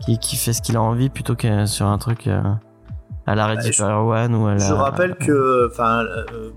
[0.00, 2.42] qui, qui fait ce qu'il a envie plutôt que sur un truc euh,
[3.26, 4.58] à la Ready Ouais, je- Player One ou à la.
[4.58, 6.50] Je rappelle que, enfin, euh,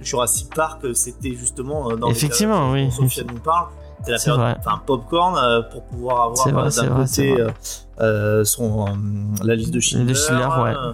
[0.00, 3.08] Jurassic Park, c'était justement euh, dans Effectivement, périodes oui.
[3.08, 3.66] Sophia nous parle.
[3.98, 4.56] C'était la période, vrai.
[4.58, 7.52] enfin, popcorn euh, pour pouvoir C'est avoir vrai, euh, c'est d'un vrai, c'est côté vrai.
[8.00, 10.14] euh, euh, son euh, la liste de Schindler.
[10.14, 10.74] Schindler, ouais.
[10.74, 10.92] euh,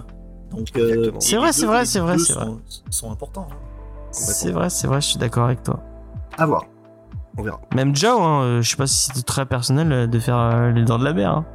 [0.51, 2.59] Donc, euh, C'est vrai, c'est vrai, c'est vrai, c'est sont,
[2.89, 3.47] sont importants.
[3.49, 3.55] hein.
[4.11, 5.79] C'est vrai, c'est vrai, je suis d'accord avec toi.
[6.37, 6.65] À voir.
[7.37, 7.59] On verra.
[7.75, 10.71] Même Joe, hein, euh, je sais pas si c'était très personnel euh, de faire euh,
[10.71, 11.31] les dents de la mer.
[11.31, 11.45] hein.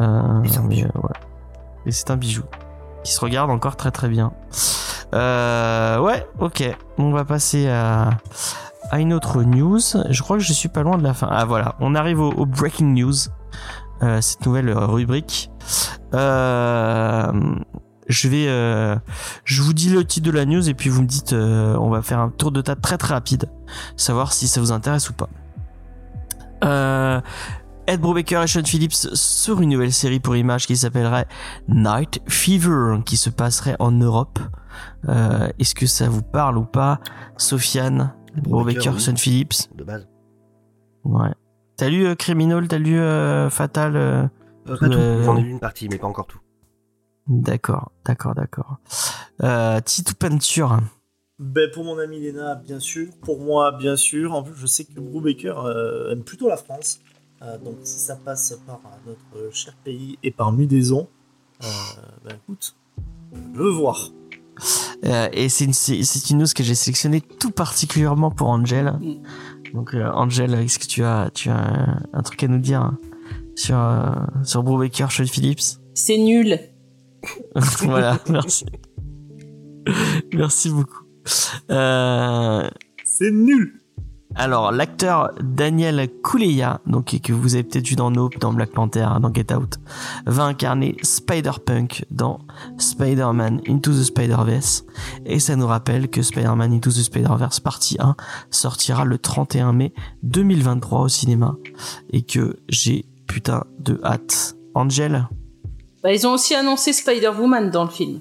[0.00, 0.88] Euh, Et c'est un mais, bijou.
[0.96, 1.14] euh, ouais.
[1.86, 2.42] Et c'est un bijou
[3.04, 4.32] qui se regarde encore très très bien.
[5.14, 6.76] Euh, ouais, ok.
[6.98, 8.10] On va passer à,
[8.90, 9.78] à une autre news.
[10.08, 11.28] Je crois que je suis pas loin de la fin.
[11.30, 13.12] Ah voilà, on arrive au, au breaking news.
[14.02, 15.50] Euh, cette nouvelle rubrique.
[16.14, 17.32] Euh,
[18.08, 18.96] je vais, euh,
[19.44, 21.90] je vous dis le titre de la news et puis vous me dites, euh, on
[21.90, 23.48] va faire un tour de table très très rapide,
[23.96, 25.28] savoir si ça vous intéresse ou pas.
[26.64, 27.20] Euh,
[27.86, 31.26] Ed Brubaker et Sean Phillips sur une nouvelle série pour Image qui s'appellerait
[31.68, 34.38] Night Fever, qui se passerait en Europe.
[35.08, 37.00] Euh, Est-ce que ça vous parle ou pas,
[37.36, 39.00] Sofiane, Brubaker, oui.
[39.00, 39.68] Sean Phillips?
[39.74, 40.08] De base.
[41.04, 41.32] Ouais.
[41.76, 44.30] T'as lu euh, Criminal, t'as lu euh, Fatal
[44.64, 44.92] pas tout.
[45.24, 46.38] J'en ai lu une partie, mais pas encore tout.
[47.28, 48.78] D'accord, d'accord, d'accord.
[49.42, 50.80] Euh, Titou Peinture.
[51.38, 53.08] Ben, pour mon ami Léna, bien sûr.
[53.22, 54.32] Pour moi, bien sûr.
[54.32, 57.00] En plus, je sais que Brubaker euh, aime plutôt la France.
[57.42, 61.08] Euh, donc, si ça passe par notre cher pays et par Mudaison,
[61.62, 61.66] euh,
[62.24, 62.76] ben, écoute,
[63.32, 64.10] je veux voir.
[65.04, 68.92] Euh, et c'est une, c'est une news que j'ai sélectionnée tout particulièrement pour Angel.
[69.00, 69.72] Mm.
[69.74, 72.82] Donc euh, Angel, est-ce que tu as, tu as un, un truc à nous dire
[72.82, 72.98] hein,
[73.56, 74.12] sur, euh,
[74.44, 75.80] sur Brubaker, Sean Phillips?
[75.94, 76.60] C'est nul.
[77.84, 78.66] Voilà, merci.
[80.34, 81.04] merci beaucoup.
[81.70, 82.68] Euh,
[83.04, 83.80] C'est nul.
[84.34, 89.06] alors, l'acteur Daniel Kaluuya, donc que vous avez peut-être vu dans Nope, dans Black Panther,
[89.20, 89.78] dans Get Out,
[90.26, 92.40] va incarner Spider-Punk dans
[92.78, 94.84] Spider-Man Into the Spider-Verse.
[95.26, 98.16] Et ça nous rappelle que Spider-Man Into the Spider-Verse partie 1
[98.50, 99.92] sortira le 31 mai
[100.22, 101.56] 2023 au cinéma.
[102.10, 104.56] Et que j'ai putain de hâte.
[104.74, 105.28] Angel
[106.02, 108.20] Bah, ils ont aussi annoncé Spider-Woman dans le film.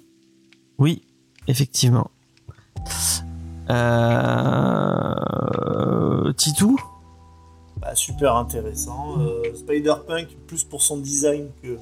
[0.78, 1.02] Oui,
[1.48, 2.12] effectivement.
[3.70, 5.16] Euh...
[6.34, 6.78] Titou?
[7.78, 9.18] Bah, super intéressant.
[9.20, 11.78] Euh, Spider-Punk, plus pour son design que,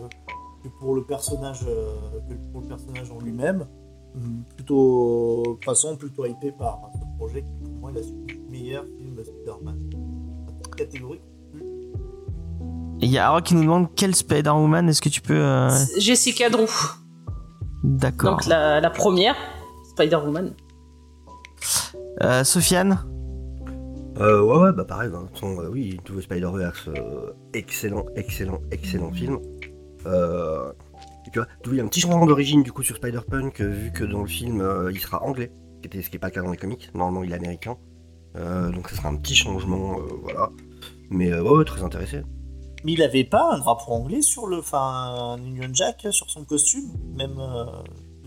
[0.63, 1.93] que pour le personnage, euh,
[2.29, 3.67] que pour le personnage en lui-même.
[4.15, 8.49] Hum, Plutôt, de toute façon, plutôt hypé par ce projet qui, pour moi, est le
[8.49, 9.77] meilleur film de Spider-Man.
[10.77, 11.19] Catégorie.
[13.01, 15.39] Il y a Aro qui nous demande quel Spider-Woman est-ce que tu peux...
[15.39, 16.67] euh, Jessica Drew.
[17.83, 18.31] D'accord.
[18.31, 19.35] Donc la, la première,
[19.91, 20.53] Spider-Woman.
[22.21, 22.99] Euh, Sofiane
[24.19, 28.59] Euh, ouais, ouais, bah pareil, toute façon, euh, oui, tout le Spider-Verse, euh, excellent, excellent,
[28.71, 29.39] excellent film.
[30.05, 30.71] Euh,
[31.33, 33.91] et ouais, d'où il y a un petit changement d'origine du coup sur Spider-Punk, vu
[33.93, 36.27] que dans le film, euh, il sera anglais, ce qui était- ce qui n'est pas
[36.27, 37.77] le cas dans les comics, normalement il est américain.
[38.35, 40.49] Euh, donc ça sera un petit changement, euh, voilà.
[41.09, 42.21] Mais euh, ouais, ouais, très intéressé.
[42.83, 44.57] Mais il avait pas un drapeau anglais sur le.
[44.59, 47.65] Enfin, un Union Jack sur son costume, même euh,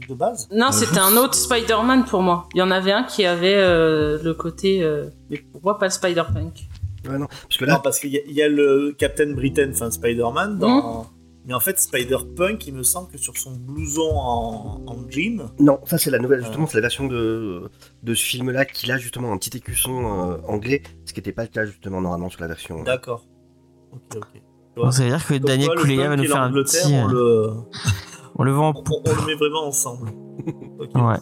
[0.09, 0.49] de base.
[0.53, 2.49] Non, Euh, c'était un autre Spider-Man pour moi.
[2.55, 4.83] Il y en avait un qui avait euh, le côté...
[4.83, 6.69] euh, Mais pour moi, pas le Spider-Punk?
[7.09, 9.33] Ouais, non, parce que Non, là, parce qu'il y, a- il y a le Captain
[9.33, 11.07] Britain, enfin Spider-Man, dans.
[11.45, 15.81] Mais en fait, Spider-Punk, il me semble que sur son blouson en, en jean, non,
[15.85, 17.69] ça c'est la nouvelle, justement, c'est la version de,
[18.05, 21.43] de ce film-là qu'il a justement un petit écusson euh, anglais, ce qui n'était pas
[21.43, 22.85] le cas justement normalement sur la version.
[22.85, 23.25] d'accord.
[23.93, 24.43] Ok, ok.
[24.77, 26.95] Donc, Ça veut dire que Comme Daniel Kaluuya va nous faire un petit...
[26.95, 27.51] On, le...
[28.37, 30.11] On le vend en on, on- on le met vraiment ensemble.
[30.95, 31.19] Ouais.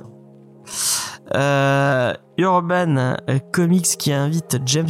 [1.34, 2.96] Euh, Urban
[3.52, 4.88] Comics qui invite James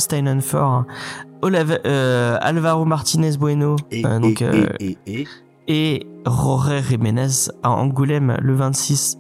[1.43, 5.27] Olave- euh, Alvaro Martinez Bueno Et, euh, donc, et, euh, et, et,
[5.69, 7.29] et, et Jorge Jiménez
[7.63, 9.19] à Angoulême le 26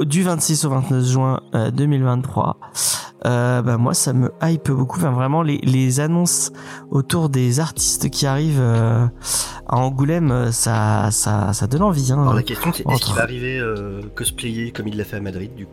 [0.00, 2.56] du 26 au 29 juin euh, 2023.
[3.26, 4.98] Euh, bah moi ça me hype beaucoup.
[4.98, 6.52] Enfin vraiment les, les annonces
[6.90, 9.06] autour des artistes qui arrivent euh,
[9.66, 12.12] à Angoulême, euh, ça ça ça donne envie.
[12.12, 12.20] Hein.
[12.20, 15.16] Alors la question c'est est-ce Entre- qu'il va arriver euh, cosplayer comme il l'a fait
[15.16, 15.72] à Madrid du coup?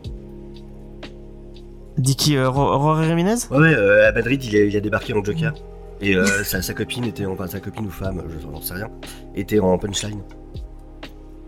[1.98, 3.36] Dit qui euh, Ro- Jorge Jiménez?
[3.50, 5.52] Ouais ouais euh, à Madrid il a, il a débarqué en Joker
[6.00, 8.88] et euh, sa, sa copine était enfin sa copine ou femme je n'en sais rien
[9.36, 10.20] était en punchline.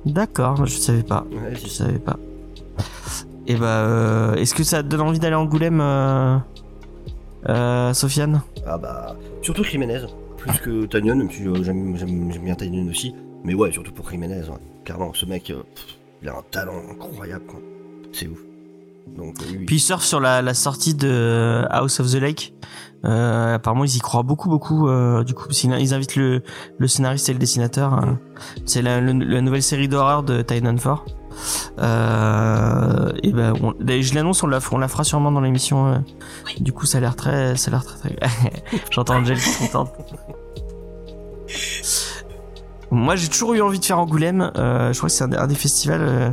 [0.07, 1.27] D'accord, je savais pas.
[1.33, 2.17] Ouais, Je savais pas.
[3.49, 6.37] Et bah, euh, est-ce que ça te donne envie d'aller à Angoulême, euh,
[7.49, 8.43] Euh, Sofiane?
[8.67, 10.01] Ah bah, surtout Jiménez,
[10.37, 11.95] plus que Tanyon, même si j'aime
[12.45, 13.15] bien Tanyon aussi.
[13.45, 14.59] Mais ouais, surtout pour Jiménez, ouais.
[14.85, 15.87] Clairement, ce mec, pff,
[16.23, 17.61] il a un talent incroyable, quoi.
[18.13, 18.39] C'est ouf.
[19.17, 19.65] Donc, oui.
[19.65, 22.55] Puis il surfe sur la, la sortie de House of the Lake.
[23.05, 24.89] Euh, apparemment, ils y croient beaucoup, beaucoup.
[24.89, 26.43] euh, du coup, ils invitent le,
[26.77, 27.95] le scénariste et le dessinateur.
[27.95, 28.19] hein.
[28.67, 30.99] C'est la, le- la nouvelle série d'horreur de Titanfall.
[30.99, 31.28] Euh,
[31.79, 35.87] et ben, on- d'ailleurs, je l'annonce, on la, on la fera sûrement dans l'émission.
[35.87, 35.99] euh.
[36.61, 38.29] Du coup, ça a l'air très, ça a l'air très, très.
[38.91, 39.93] J'entends Angel qui est contente.
[42.91, 44.51] Moi, j'ai toujours eu envie de faire Angoulême.
[44.57, 46.31] Euh, je crois que c'est un, un des festivals euh,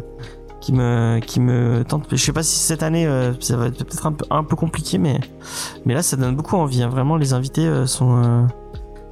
[0.62, 2.06] qui me qui me tente.
[2.12, 4.56] Je sais pas si cette année euh, ça va être peut-être un peu un peu
[4.56, 5.20] compliqué, mais
[5.86, 6.82] mais là ça donne beaucoup envie.
[6.82, 6.88] hein.
[6.90, 8.44] Vraiment, les invités euh, sont euh,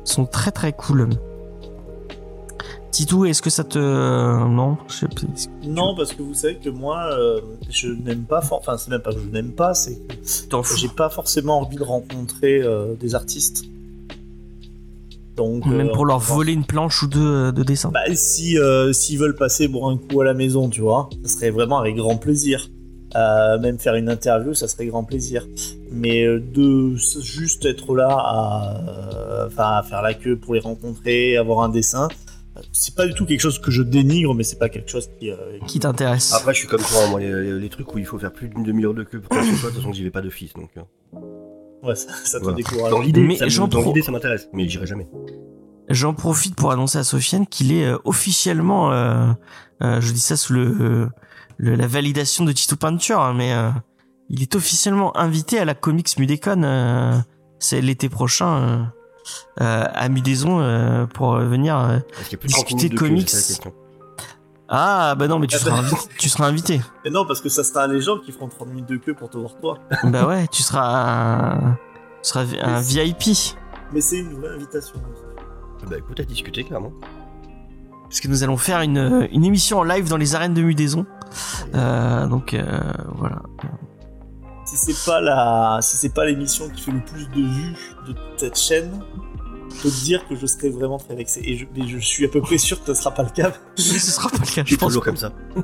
[0.06, 1.10] sont très très cool.
[2.94, 5.22] Titou, est-ce que ça te euh, non je sais pas.
[5.68, 9.02] Non, parce que vous savez que moi, euh, je n'aime pas, for- enfin, c'est même
[9.02, 9.98] pas que je n'aime pas, c'est
[10.52, 13.64] que j'ai pas forcément envie de rencontrer euh, des artistes.
[15.36, 17.90] Donc, Même pour leur voler une planche ou deux de dessin.
[17.90, 18.58] Bah, si
[18.94, 21.96] s'ils veulent passer pour un coup à la maison, tu vois, ça serait vraiment avec
[21.96, 22.70] grand plaisir.
[23.16, 25.48] Euh, même faire une interview, ça serait grand plaisir.
[25.92, 31.62] Mais de juste être là à, euh, à faire la queue pour les rencontrer, avoir
[31.62, 32.08] un dessin,
[32.72, 35.32] c'est pas du tout quelque chose que je dénigre, mais c'est pas quelque chose qui.
[35.32, 35.36] euh,
[35.68, 38.20] Qui t'intéresse Après, je suis comme toi, moi, les, les- les trucs où il faut
[38.20, 40.12] faire plus d'une demi-heure de queue pour faire ce soit, de toute façon, j'y vais
[40.12, 40.54] pas d'office.
[40.54, 40.82] Donc, euh,
[41.84, 42.58] Ouais, ça, ça te voilà.
[42.58, 42.92] décourage.
[42.92, 45.08] Dans l'idée, Mais ça, j'en dans pro- l'idée, ça m'intéresse, mais j'irai jamais.
[45.90, 49.28] J'en profite pour annoncer à Sofiane qu'il est euh, officiellement, euh,
[49.82, 51.08] euh, je dis ça sous le, euh,
[51.58, 53.70] le- la validation de Tito Peinture, hein, mais euh,
[54.30, 56.64] il est officiellement invité à la Comics Mudécon.
[56.64, 57.18] euh,
[57.60, 58.92] c'est l'été prochain
[59.58, 61.78] à Mudaison euh, pour euh, venir.
[61.78, 61.98] euh.
[62.20, 63.30] Est-ce qu'il y a plus de 30 Discuter de comics.
[64.70, 65.88] Ah bah non, mais tu Ah seras bah.
[65.88, 66.10] invité.
[66.18, 66.82] tu seras invité.
[67.06, 69.30] Mais non, parce que ça sera les gens qui feront 30 minutes de queue pour
[69.30, 69.78] te voir toi.
[70.06, 71.74] bah ouais, tu seras un,
[72.24, 73.56] tu seras un VIP.
[73.92, 74.96] Mais c'est une vraie invitation.
[75.88, 76.92] Bah écoute, à discuter, clairement.
[78.04, 81.06] Parce que nous allons faire une, une émission en live dans les arènes de Mudaison.
[81.76, 82.64] Euh, donc euh,
[83.16, 83.42] voilà.
[84.76, 87.76] Si c'est pas la, si c'est pas l'émission qui fait le plus de vues
[88.08, 89.04] de cette chaîne,
[89.70, 91.42] je peux te dire que je serais vraiment très vexé.
[91.46, 93.52] Et je, mais je suis à peu près sûr que ce sera pas le cas.
[93.76, 94.88] ce sera pas le cas, Je pense.
[94.90, 95.32] toujours comme ça.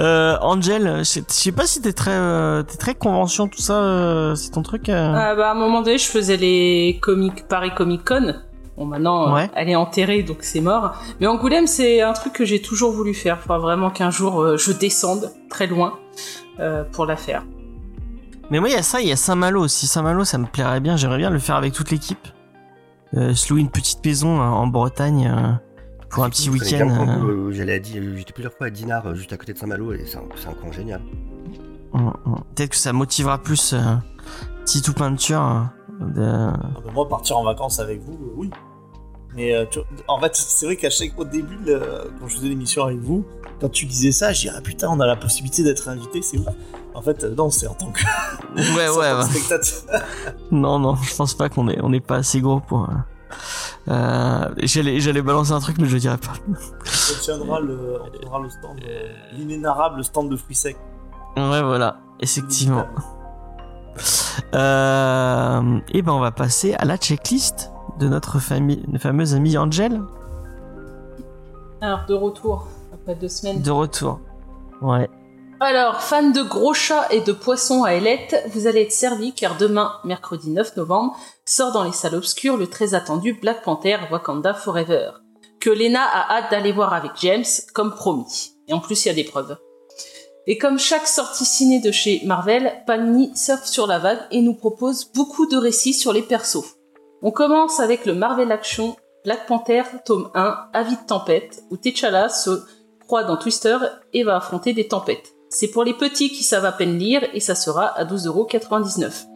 [0.00, 4.34] Euh, Angel, je sais- pas si t'es très, euh, t'es très convention, tout ça, euh,
[4.34, 4.88] c'est ton truc.
[4.88, 8.34] euh Ah bah, à un moment donné, je faisais les comics Paris Comic Con.
[8.76, 9.50] Bon, maintenant, euh, Ouais.
[9.54, 10.94] elle est enterrée, donc c'est mort.
[11.20, 13.38] Mais Angoulême, c'est un truc que j'ai toujours voulu faire.
[13.40, 15.94] Faudra vraiment qu'un jour, euh, je descende très loin
[16.60, 17.44] euh, pour la faire.
[18.50, 19.86] Mais moi, il y a ça, il y a Saint-Malo aussi.
[19.86, 20.96] Saint-Malo, ça me plairait bien.
[20.96, 22.28] J'aimerais bien le faire avec toute l'équipe.
[23.14, 25.52] Euh, se louer une petite maison euh, en Bretagne euh,
[26.10, 26.88] pour un petit week-end.
[26.90, 27.52] euh.
[27.52, 30.54] J'allais j'étais plusieurs fois à Dinard, juste à côté de Saint-Malo, et c'est un, un
[30.54, 31.00] coin génial.
[31.92, 32.42] Hum, hum.
[32.54, 33.78] Peut-être que ça motivera plus euh,
[34.64, 35.40] Titou Peinture.
[35.40, 36.22] euh, de...
[36.24, 38.50] Ah bah, moi, partir en vacances avec vous, euh, oui.
[39.36, 42.48] Mais euh, tu- en fait, c'est vrai qu'à chaque au début, le- quand je faisais
[42.48, 43.24] l'émission avec vous,
[43.60, 46.38] quand tu disais ça, je disais ah putain, on a la possibilité d'être invité, c'est
[46.38, 46.46] ouf.
[46.94, 48.00] En fait, euh, non, c'est en tant que,
[48.56, 50.00] Ouais, ouais, spectateur.
[50.50, 52.88] Non, non, je pense pas qu'on est, on est pas assez gros pour.
[53.88, 56.32] euh, j'allais, j'allais balancer un truc, mais je dirais pas.
[56.48, 60.76] On tiendra le, on tiendra le stand, euh, l'inénarrable stand de fruits secs.
[61.36, 62.86] Ouais, voilà, effectivement.
[64.54, 70.00] Euh, et ben, on va passer à la checklist de notre famille, fameuse amie Angel,
[71.80, 73.62] Alors, de retour, après deux semaines.
[73.62, 74.20] de retour.
[74.82, 75.08] Ouais.
[75.60, 79.56] Alors, fans de gros chats et de poissons à ailettes, vous allez être servis car
[79.56, 81.16] demain, mercredi 9 novembre,
[81.46, 85.12] sort dans les salles obscures le très attendu Black Panther Wakanda Forever,
[85.60, 88.52] que Lena a hâte d'aller voir avec James, comme promis.
[88.68, 89.56] Et en plus, il y a des preuves.
[90.46, 94.54] Et comme chaque sortie ciné de chez Marvel, Panini surfe sur la vague et nous
[94.54, 96.75] propose beaucoup de récits sur les persos.
[97.22, 98.94] On commence avec le Marvel Action
[99.24, 102.62] Black Panther tome 1, Avide Tempête, où T'Challa se
[103.06, 103.78] croit dans Twister
[104.12, 105.32] et va affronter des tempêtes.
[105.48, 109.26] C'est pour les petits qui savent à peine lire et ça sera à 12,99€.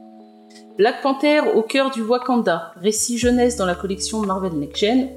[0.77, 5.09] Black Panther au cœur du Wakanda, récit jeunesse dans la collection Marvel Next Gen.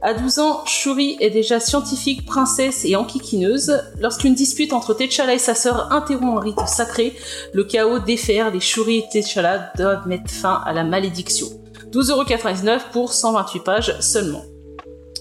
[0.00, 3.82] À 12 ans, Shuri est déjà scientifique, princesse et enquiquineuse.
[4.00, 7.14] Lorsqu'une dispute entre T'Challa et sa sœur interrompt un rite sacré,
[7.52, 11.48] le chaos déferle et Shuri et T'Challa doivent mettre fin à la malédiction.
[11.92, 14.42] 12,99€ pour 128 pages seulement.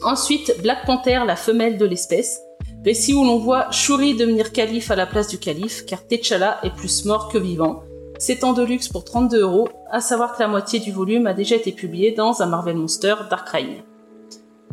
[0.03, 2.39] Ensuite, Black Panther, la femelle de l'espèce.
[2.85, 6.73] Récit où l'on voit Shuri devenir calife à la place du calife, car T'Challa est
[6.73, 7.83] plus mort que vivant.
[8.17, 11.57] C'est en deluxe pour 32 euros, à savoir que la moitié du volume a déjà
[11.57, 13.83] été publié dans un Marvel Monster Dark Reign.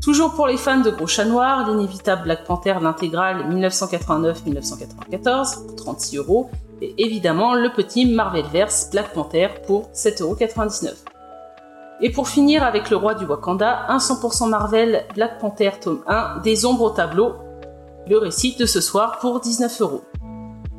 [0.00, 6.16] Toujours pour les fans de gros chats noirs, l'inévitable Black Panther l'intégrale 1989-1994 pour 36
[6.16, 6.48] euros,
[6.80, 11.07] Et évidemment, le petit Marvelverse Black Panther pour 7,99€.
[12.00, 16.42] Et pour finir avec le roi du Wakanda, un 100% Marvel Black Panther tome 1,
[16.44, 17.34] des ombres au tableau,
[18.08, 20.00] le récit de ce soir pour 19€.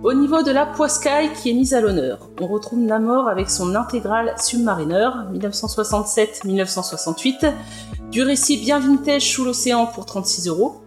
[0.02, 3.76] Au niveau de la poiscaille qui est mise à l'honneur, on retrouve Namor avec son
[3.76, 7.52] intégrale Submariner 1967-1968,
[8.10, 10.80] du récit bien vintage sous l'océan pour 36 euros.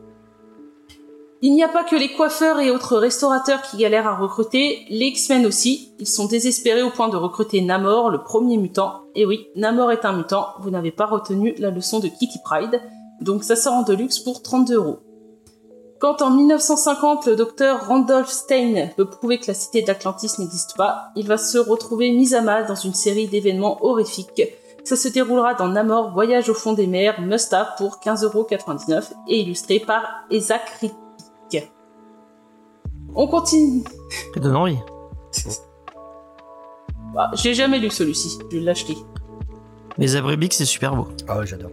[1.44, 5.06] Il n'y a pas que les coiffeurs et autres restaurateurs qui galèrent à recruter, les
[5.06, 5.92] X-Men aussi.
[5.98, 9.02] Ils sont désespérés au point de recruter Namor, le premier mutant.
[9.16, 12.80] Et oui, Namor est un mutant, vous n'avez pas retenu la leçon de Kitty Pride.
[13.20, 14.98] Donc ça sort en deluxe pour 32 euros.
[15.98, 21.10] Quand en 1950 le docteur Randolph Stein veut prouver que la cité d'Atlantis n'existe pas,
[21.16, 24.42] il va se retrouver mis à mal dans une série d'événements horrifiques.
[24.84, 29.80] Ça se déroulera dans Namor Voyage au fond des mers, Must-Have pour 15,99€ et illustré
[29.80, 31.01] par Isaac Rippick.
[33.14, 33.84] On continue.
[34.34, 34.78] Ça donne envie.
[37.14, 38.96] Bah, J'ai jamais lu celui-ci, je vais l'acheter.
[39.98, 41.08] Les abrébix, c'est super beau.
[41.28, 41.70] Ah ouais, j'adore.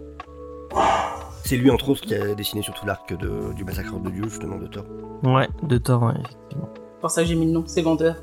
[1.45, 4.57] C'est lui, entre autres, qui a dessiné surtout l'arc de- du massacre de Dieu, justement,
[4.57, 4.83] de Thor.
[5.23, 6.69] Ouais, de Thor, ouais, effectivement.
[6.75, 8.15] C'est pour ça que j'ai mis le nom, c'est vendeur.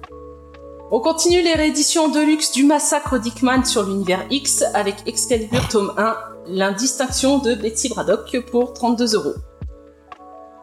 [0.93, 6.15] On continue les rééditions deluxe du massacre d'Hickman sur l'univers X avec Excalibur tome 1,
[6.47, 9.35] l'indistinction de Betty Braddock pour 32 euros.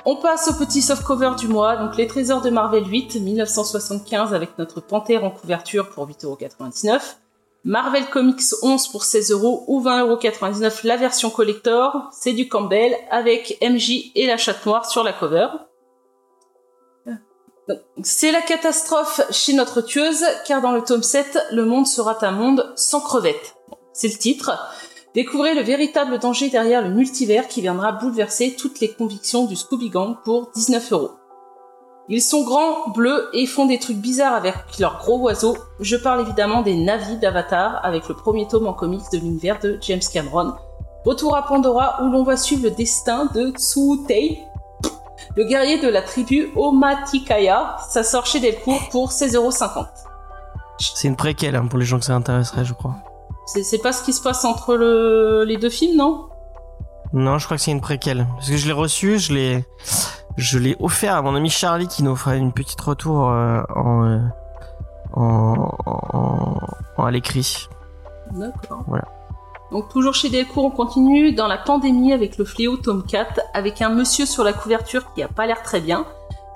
[0.06, 4.58] On passe au petit softcover du mois, donc les trésors de Marvel 8, 1975 avec
[4.58, 6.99] notre panthère en couverture pour 8,99€.
[7.64, 12.10] Marvel Comics 11 pour 16 euros ou 20,99€ la version collector.
[12.12, 15.47] C'est du Campbell avec MJ et la chatte noire sur la cover.
[18.01, 22.32] C'est la catastrophe chez notre tueuse, car dans le tome 7, le monde sera un
[22.32, 23.56] monde sans crevettes.
[23.93, 24.51] C'est le titre.
[25.16, 29.91] Découvrez le véritable danger derrière le multivers qui viendra bouleverser toutes les convictions du Scooby
[29.91, 31.11] Gang pour 19 euros.
[32.09, 35.55] Ils sont grands, bleus et font des trucs bizarres avec leurs gros oiseaux.
[35.80, 39.78] Je parle évidemment des Navis d'Avatar avec le premier tome en comics de l'univers de
[39.82, 40.53] James Cameron.
[41.05, 44.39] Retour à Pandora où l'on va suivre le destin de Tsuutei,
[45.36, 47.78] le guerrier de la tribu Omatikaya.
[47.88, 49.86] Ça sort chez Delcourt pour 16,50€.
[50.80, 52.95] C'est une préquelle hein, pour les gens que ça intéresserait, je crois.
[53.46, 56.28] C'est pas ce qui se passe entre le- les deux films, non?
[57.14, 58.26] Non, je crois que c'est une préquelle.
[58.36, 59.66] Parce que je l'ai reçu, je l'ai,
[60.38, 64.04] je l'ai offert à mon ami Charlie qui nous fera une petite retour euh, en,
[64.06, 64.20] euh,
[65.14, 66.58] en, en,
[66.98, 67.68] en- à l'écrit.
[68.32, 68.84] D'accord.
[68.88, 69.04] Voilà.
[69.72, 73.82] Donc toujours chez Delcourt, on continue dans la pandémie avec le fléau tome 4, avec
[73.82, 76.06] un monsieur sur la couverture qui a pas l'air très bien.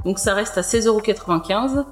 [0.05, 1.83] Donc ça reste à 16,95€.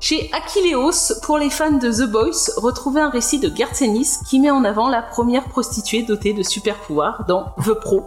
[0.00, 4.50] Chez Achilleos, pour les fans de The Boys, retrouvez un récit de Garcenis qui met
[4.50, 8.04] en avant la première prostituée dotée de super pouvoirs dans The Pro.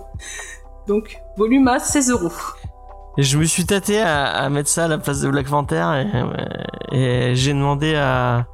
[0.88, 2.32] Donc volume à 16 euros.
[3.18, 6.04] Et je me suis tâté à, à mettre ça à la place de Black Panther
[6.92, 6.96] et,
[7.32, 8.46] et j'ai demandé à,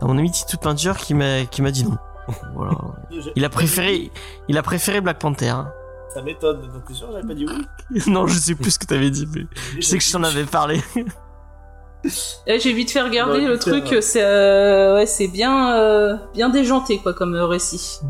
[0.00, 1.96] à mon ami Tito Peinture qui m'a qui m'a dit non.
[2.56, 2.72] Voilà.
[3.36, 4.10] Il a préféré
[4.48, 5.48] il a préféré Black Panther.
[5.50, 5.70] hein.
[6.12, 8.86] Ça m'étonne, donc t'es sûr, j'avais pas dit oui non, je sais plus ce que
[8.86, 9.42] t'avais dit, mais
[9.76, 10.82] je sais que je t'en avais parlé.
[12.46, 16.48] Eh, J'ai vite fait regarder Ouais, le truc, c'est euh, ouais, c'est bien, euh, bien
[16.48, 18.00] déjanté quoi comme euh, récit.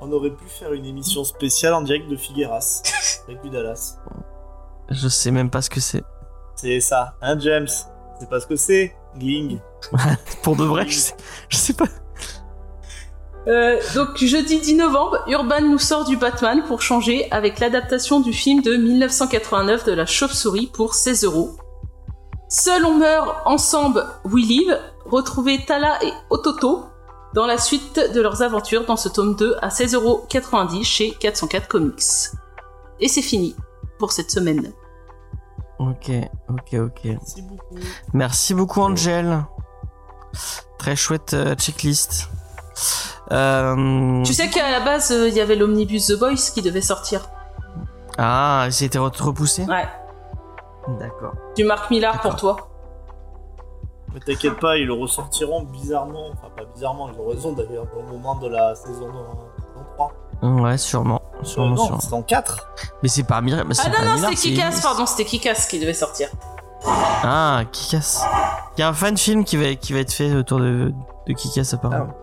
[0.00, 2.82] On aurait pu faire une émission spéciale en direct de Figueras,
[3.28, 3.96] avec du Dallas.
[4.90, 6.04] Je sais même pas ce que c'est.
[6.54, 7.68] C'est ça, hein James?
[8.20, 9.58] C'est pas ce que c'est Gling?
[10.42, 11.14] Pour de vrai, je sais,
[11.48, 11.86] je sais pas.
[13.48, 18.32] Euh, donc jeudi 10 novembre, Urban nous sort du Batman pour changer avec l'adaptation du
[18.32, 21.56] film de 1989 de la chauve-souris pour 16 euros.
[22.48, 24.78] Seul on meurt, ensemble we live.
[25.06, 26.84] Retrouvez Tala et Ototo
[27.34, 32.02] dans la suite de leurs aventures dans ce tome 2 à 16,90€ chez 404 Comics.
[33.00, 33.54] Et c'est fini
[33.98, 34.72] pour cette semaine.
[35.78, 36.10] Ok,
[36.48, 37.00] ok, ok.
[37.04, 37.76] Merci beaucoup.
[38.14, 39.44] Merci beaucoup Angel.
[40.78, 42.28] Très chouette euh, checklist.
[43.32, 44.22] Euh...
[44.22, 47.28] Tu sais qu'à la base, euh, il y avait l'omnibus The Boys qui devait sortir.
[48.18, 49.64] Ah, ça a été re- repoussé?
[49.64, 49.86] Ouais,
[50.98, 51.32] D'accord.
[51.56, 52.56] du Marc Millar pour toi.
[54.14, 56.28] Mais t'inquiète pas, ils le ressortiront bizarrement.
[56.32, 60.12] Enfin, pas bizarrement, ils ont raison d'ailleurs, au moment de la saison, euh, saison 3.
[60.62, 61.20] Ouais, sûrement.
[61.40, 62.00] Euh, Sûrement, non, sûrement.
[62.00, 62.68] saison 4.
[63.02, 63.62] Mais c'est pas Mir...
[63.72, 66.28] c'est Ah pas non, non, Millard, c'était c'est Kikas, pardon, c'était Kikas qui devait sortir.
[66.86, 68.24] Ah, Kikas.
[68.76, 70.92] Il y a un fan film qui va, qui va être fait autour de,
[71.26, 72.14] de Kikas apparemment.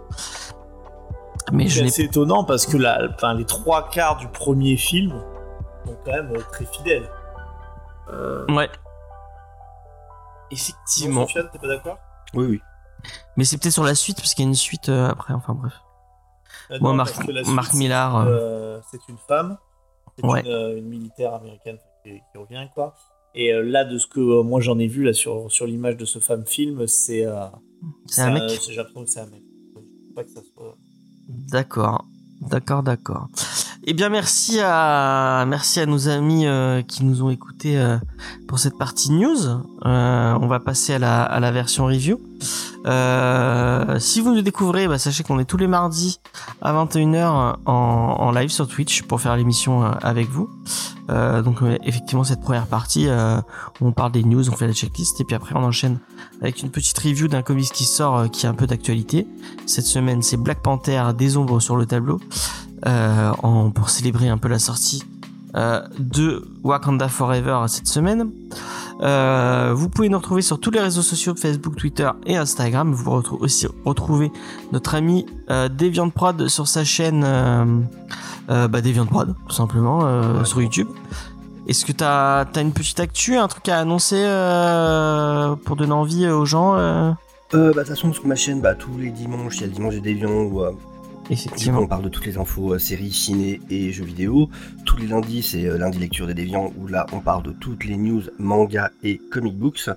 [1.52, 5.14] Mais je C'est assez étonnant parce que la, enfin, les trois quarts du premier film
[5.86, 7.10] sont quand même euh, très fidèles.
[8.10, 8.68] Euh, Ouais.
[8.68, 8.74] Non,
[10.52, 11.22] Effectivement.
[11.28, 11.98] Sofiane, t'es pas d'accord?
[12.34, 12.62] Oui, oui.
[13.38, 15.34] Mais c'est peut-être sur la suite parce qu'il y a une suite euh, après.
[15.34, 15.74] Enfin bref.
[16.72, 19.58] Euh, non, Marc- Marc suite, Millar, c'est, euh, C'est une femme.
[20.18, 20.42] C'est Ouais.
[20.42, 22.94] une, une militaire américaine qui, qui revient, quoi.
[23.36, 25.98] Et euh, là, de ce que euh, moi j'en ai vu là sur, sur l'image
[25.98, 27.26] de ce fameux film, c'est.
[27.26, 27.46] euh,
[28.06, 29.42] C'est un mec J'ai l'impression que c'est un mec.
[29.76, 30.76] Je pas que ça soit.
[31.28, 32.06] D'accord,
[32.42, 33.28] d'accord, d'accord.
[33.86, 37.98] Eh bien, merci à merci à nos amis euh, qui nous ont écoutés euh,
[38.48, 39.46] pour cette partie news.
[39.86, 42.18] Euh, on va passer à la à la version review.
[42.86, 46.22] Euh, si vous nous découvrez, bah, sachez qu'on est tous les mardis
[46.62, 50.50] à 21h en, en live sur Twitch pour faire l'émission euh, avec vous.
[51.10, 53.10] Euh, donc effectivement cette première partie,
[53.82, 56.00] on parle des news, on fait la checklist et puis après on enchaîne
[56.40, 59.28] avec une petite review d'un comics qui sort qui a un peu d'actualité.
[59.66, 62.22] Cette semaine c'est Black Panther des ombres sur le tableau
[62.86, 65.04] en, pour célébrer un peu la sortie
[65.56, 68.30] euh, de Wakanda Forever cette semaine.
[69.02, 72.94] Euh, vous pouvez nous retrouver sur tous les réseaux sociaux Facebook, Twitter et Instagram.
[72.94, 74.32] Vous pouvez aussi retrouver
[74.72, 77.66] notre ami euh, Deviant Prod sur sa chaîne euh,
[78.50, 80.46] euh, bah, Deviant Prod, tout simplement, euh, Ouais.
[80.46, 80.88] sur YouTube.
[81.68, 86.28] Est-ce que t'as as une petite actu, un truc à annoncer euh, pour donner envie
[86.28, 87.12] aux gens euh?
[87.54, 89.68] Euh, bah, de toute façon, sur ma chaîne, bah, tous les dimanches, il y a
[89.68, 90.93] le dimanche où euh, du coup,
[91.30, 91.80] Effectivement.
[91.80, 94.50] on parle de toutes les infos euh, séries, ciné et jeux vidéo.
[94.86, 97.86] Tous les lundis, c'est euh, lundi lecture des Déviants où là, on parle de toutes
[97.86, 99.90] les news manga et comic books.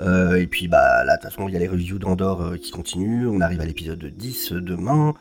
[0.00, 2.70] Euh, et puis, bah, là, de toute façon, il y a les reviews d'Andorre qui
[2.70, 3.26] continuent.
[3.28, 5.14] On arrive à l'épisode 10 demain.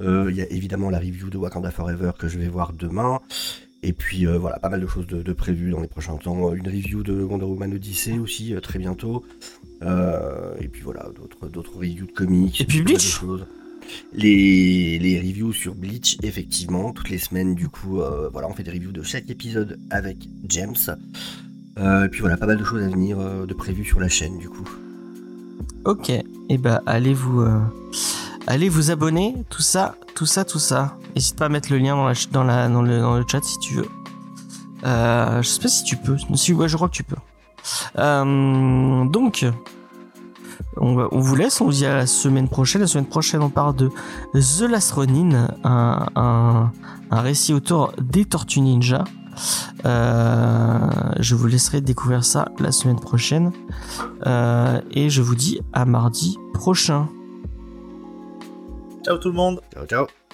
[0.00, 3.20] Euh, Il y a évidemment la review de Wakanda Forever que je vais voir demain.
[3.82, 6.52] Et puis euh, voilà, pas mal de choses de, de prévues dans les prochains temps.
[6.52, 9.24] Une review de Wonder Woman Odyssey aussi, euh, très bientôt.
[9.82, 12.60] Euh, et puis voilà, d'autres, reviews de comics.
[12.60, 13.02] Et puis Bleach.
[13.02, 13.46] choses.
[14.12, 18.62] Les, les reviews sur Bleach, effectivement, toutes les semaines, du coup, euh, voilà, on fait
[18.62, 20.16] des reviews de chaque épisode avec
[20.48, 20.74] James.
[21.78, 24.08] Euh, et puis voilà, pas mal de choses à venir euh, de prévues sur la
[24.08, 24.68] chaîne, du coup.
[25.84, 27.44] Ok, et ben allez vous
[28.46, 30.96] allez vous abonner, tout ça, tout ça, tout ça.
[31.14, 33.58] N'hésite pas à mettre le lien dans la dans dans le dans le chat si
[33.60, 33.88] tu veux.
[34.82, 36.16] Je sais pas si tu peux.
[36.34, 37.16] Si ouais, je crois que tu peux.
[37.96, 39.44] Donc
[40.78, 42.80] on, va- on vous laisse, on vous dit à la semaine prochaine.
[42.82, 43.90] La semaine prochaine, on parle de
[44.32, 46.72] The Last Ronin, un, un,
[47.10, 49.04] un récit autour des Tortues Ninja.
[49.84, 50.78] Euh,
[51.20, 53.52] je vous laisserai découvrir ça la semaine prochaine.
[54.26, 57.08] Euh, et je vous dis à mardi prochain.
[59.04, 59.60] Ciao tout le monde!
[59.74, 60.25] Ciao, ciao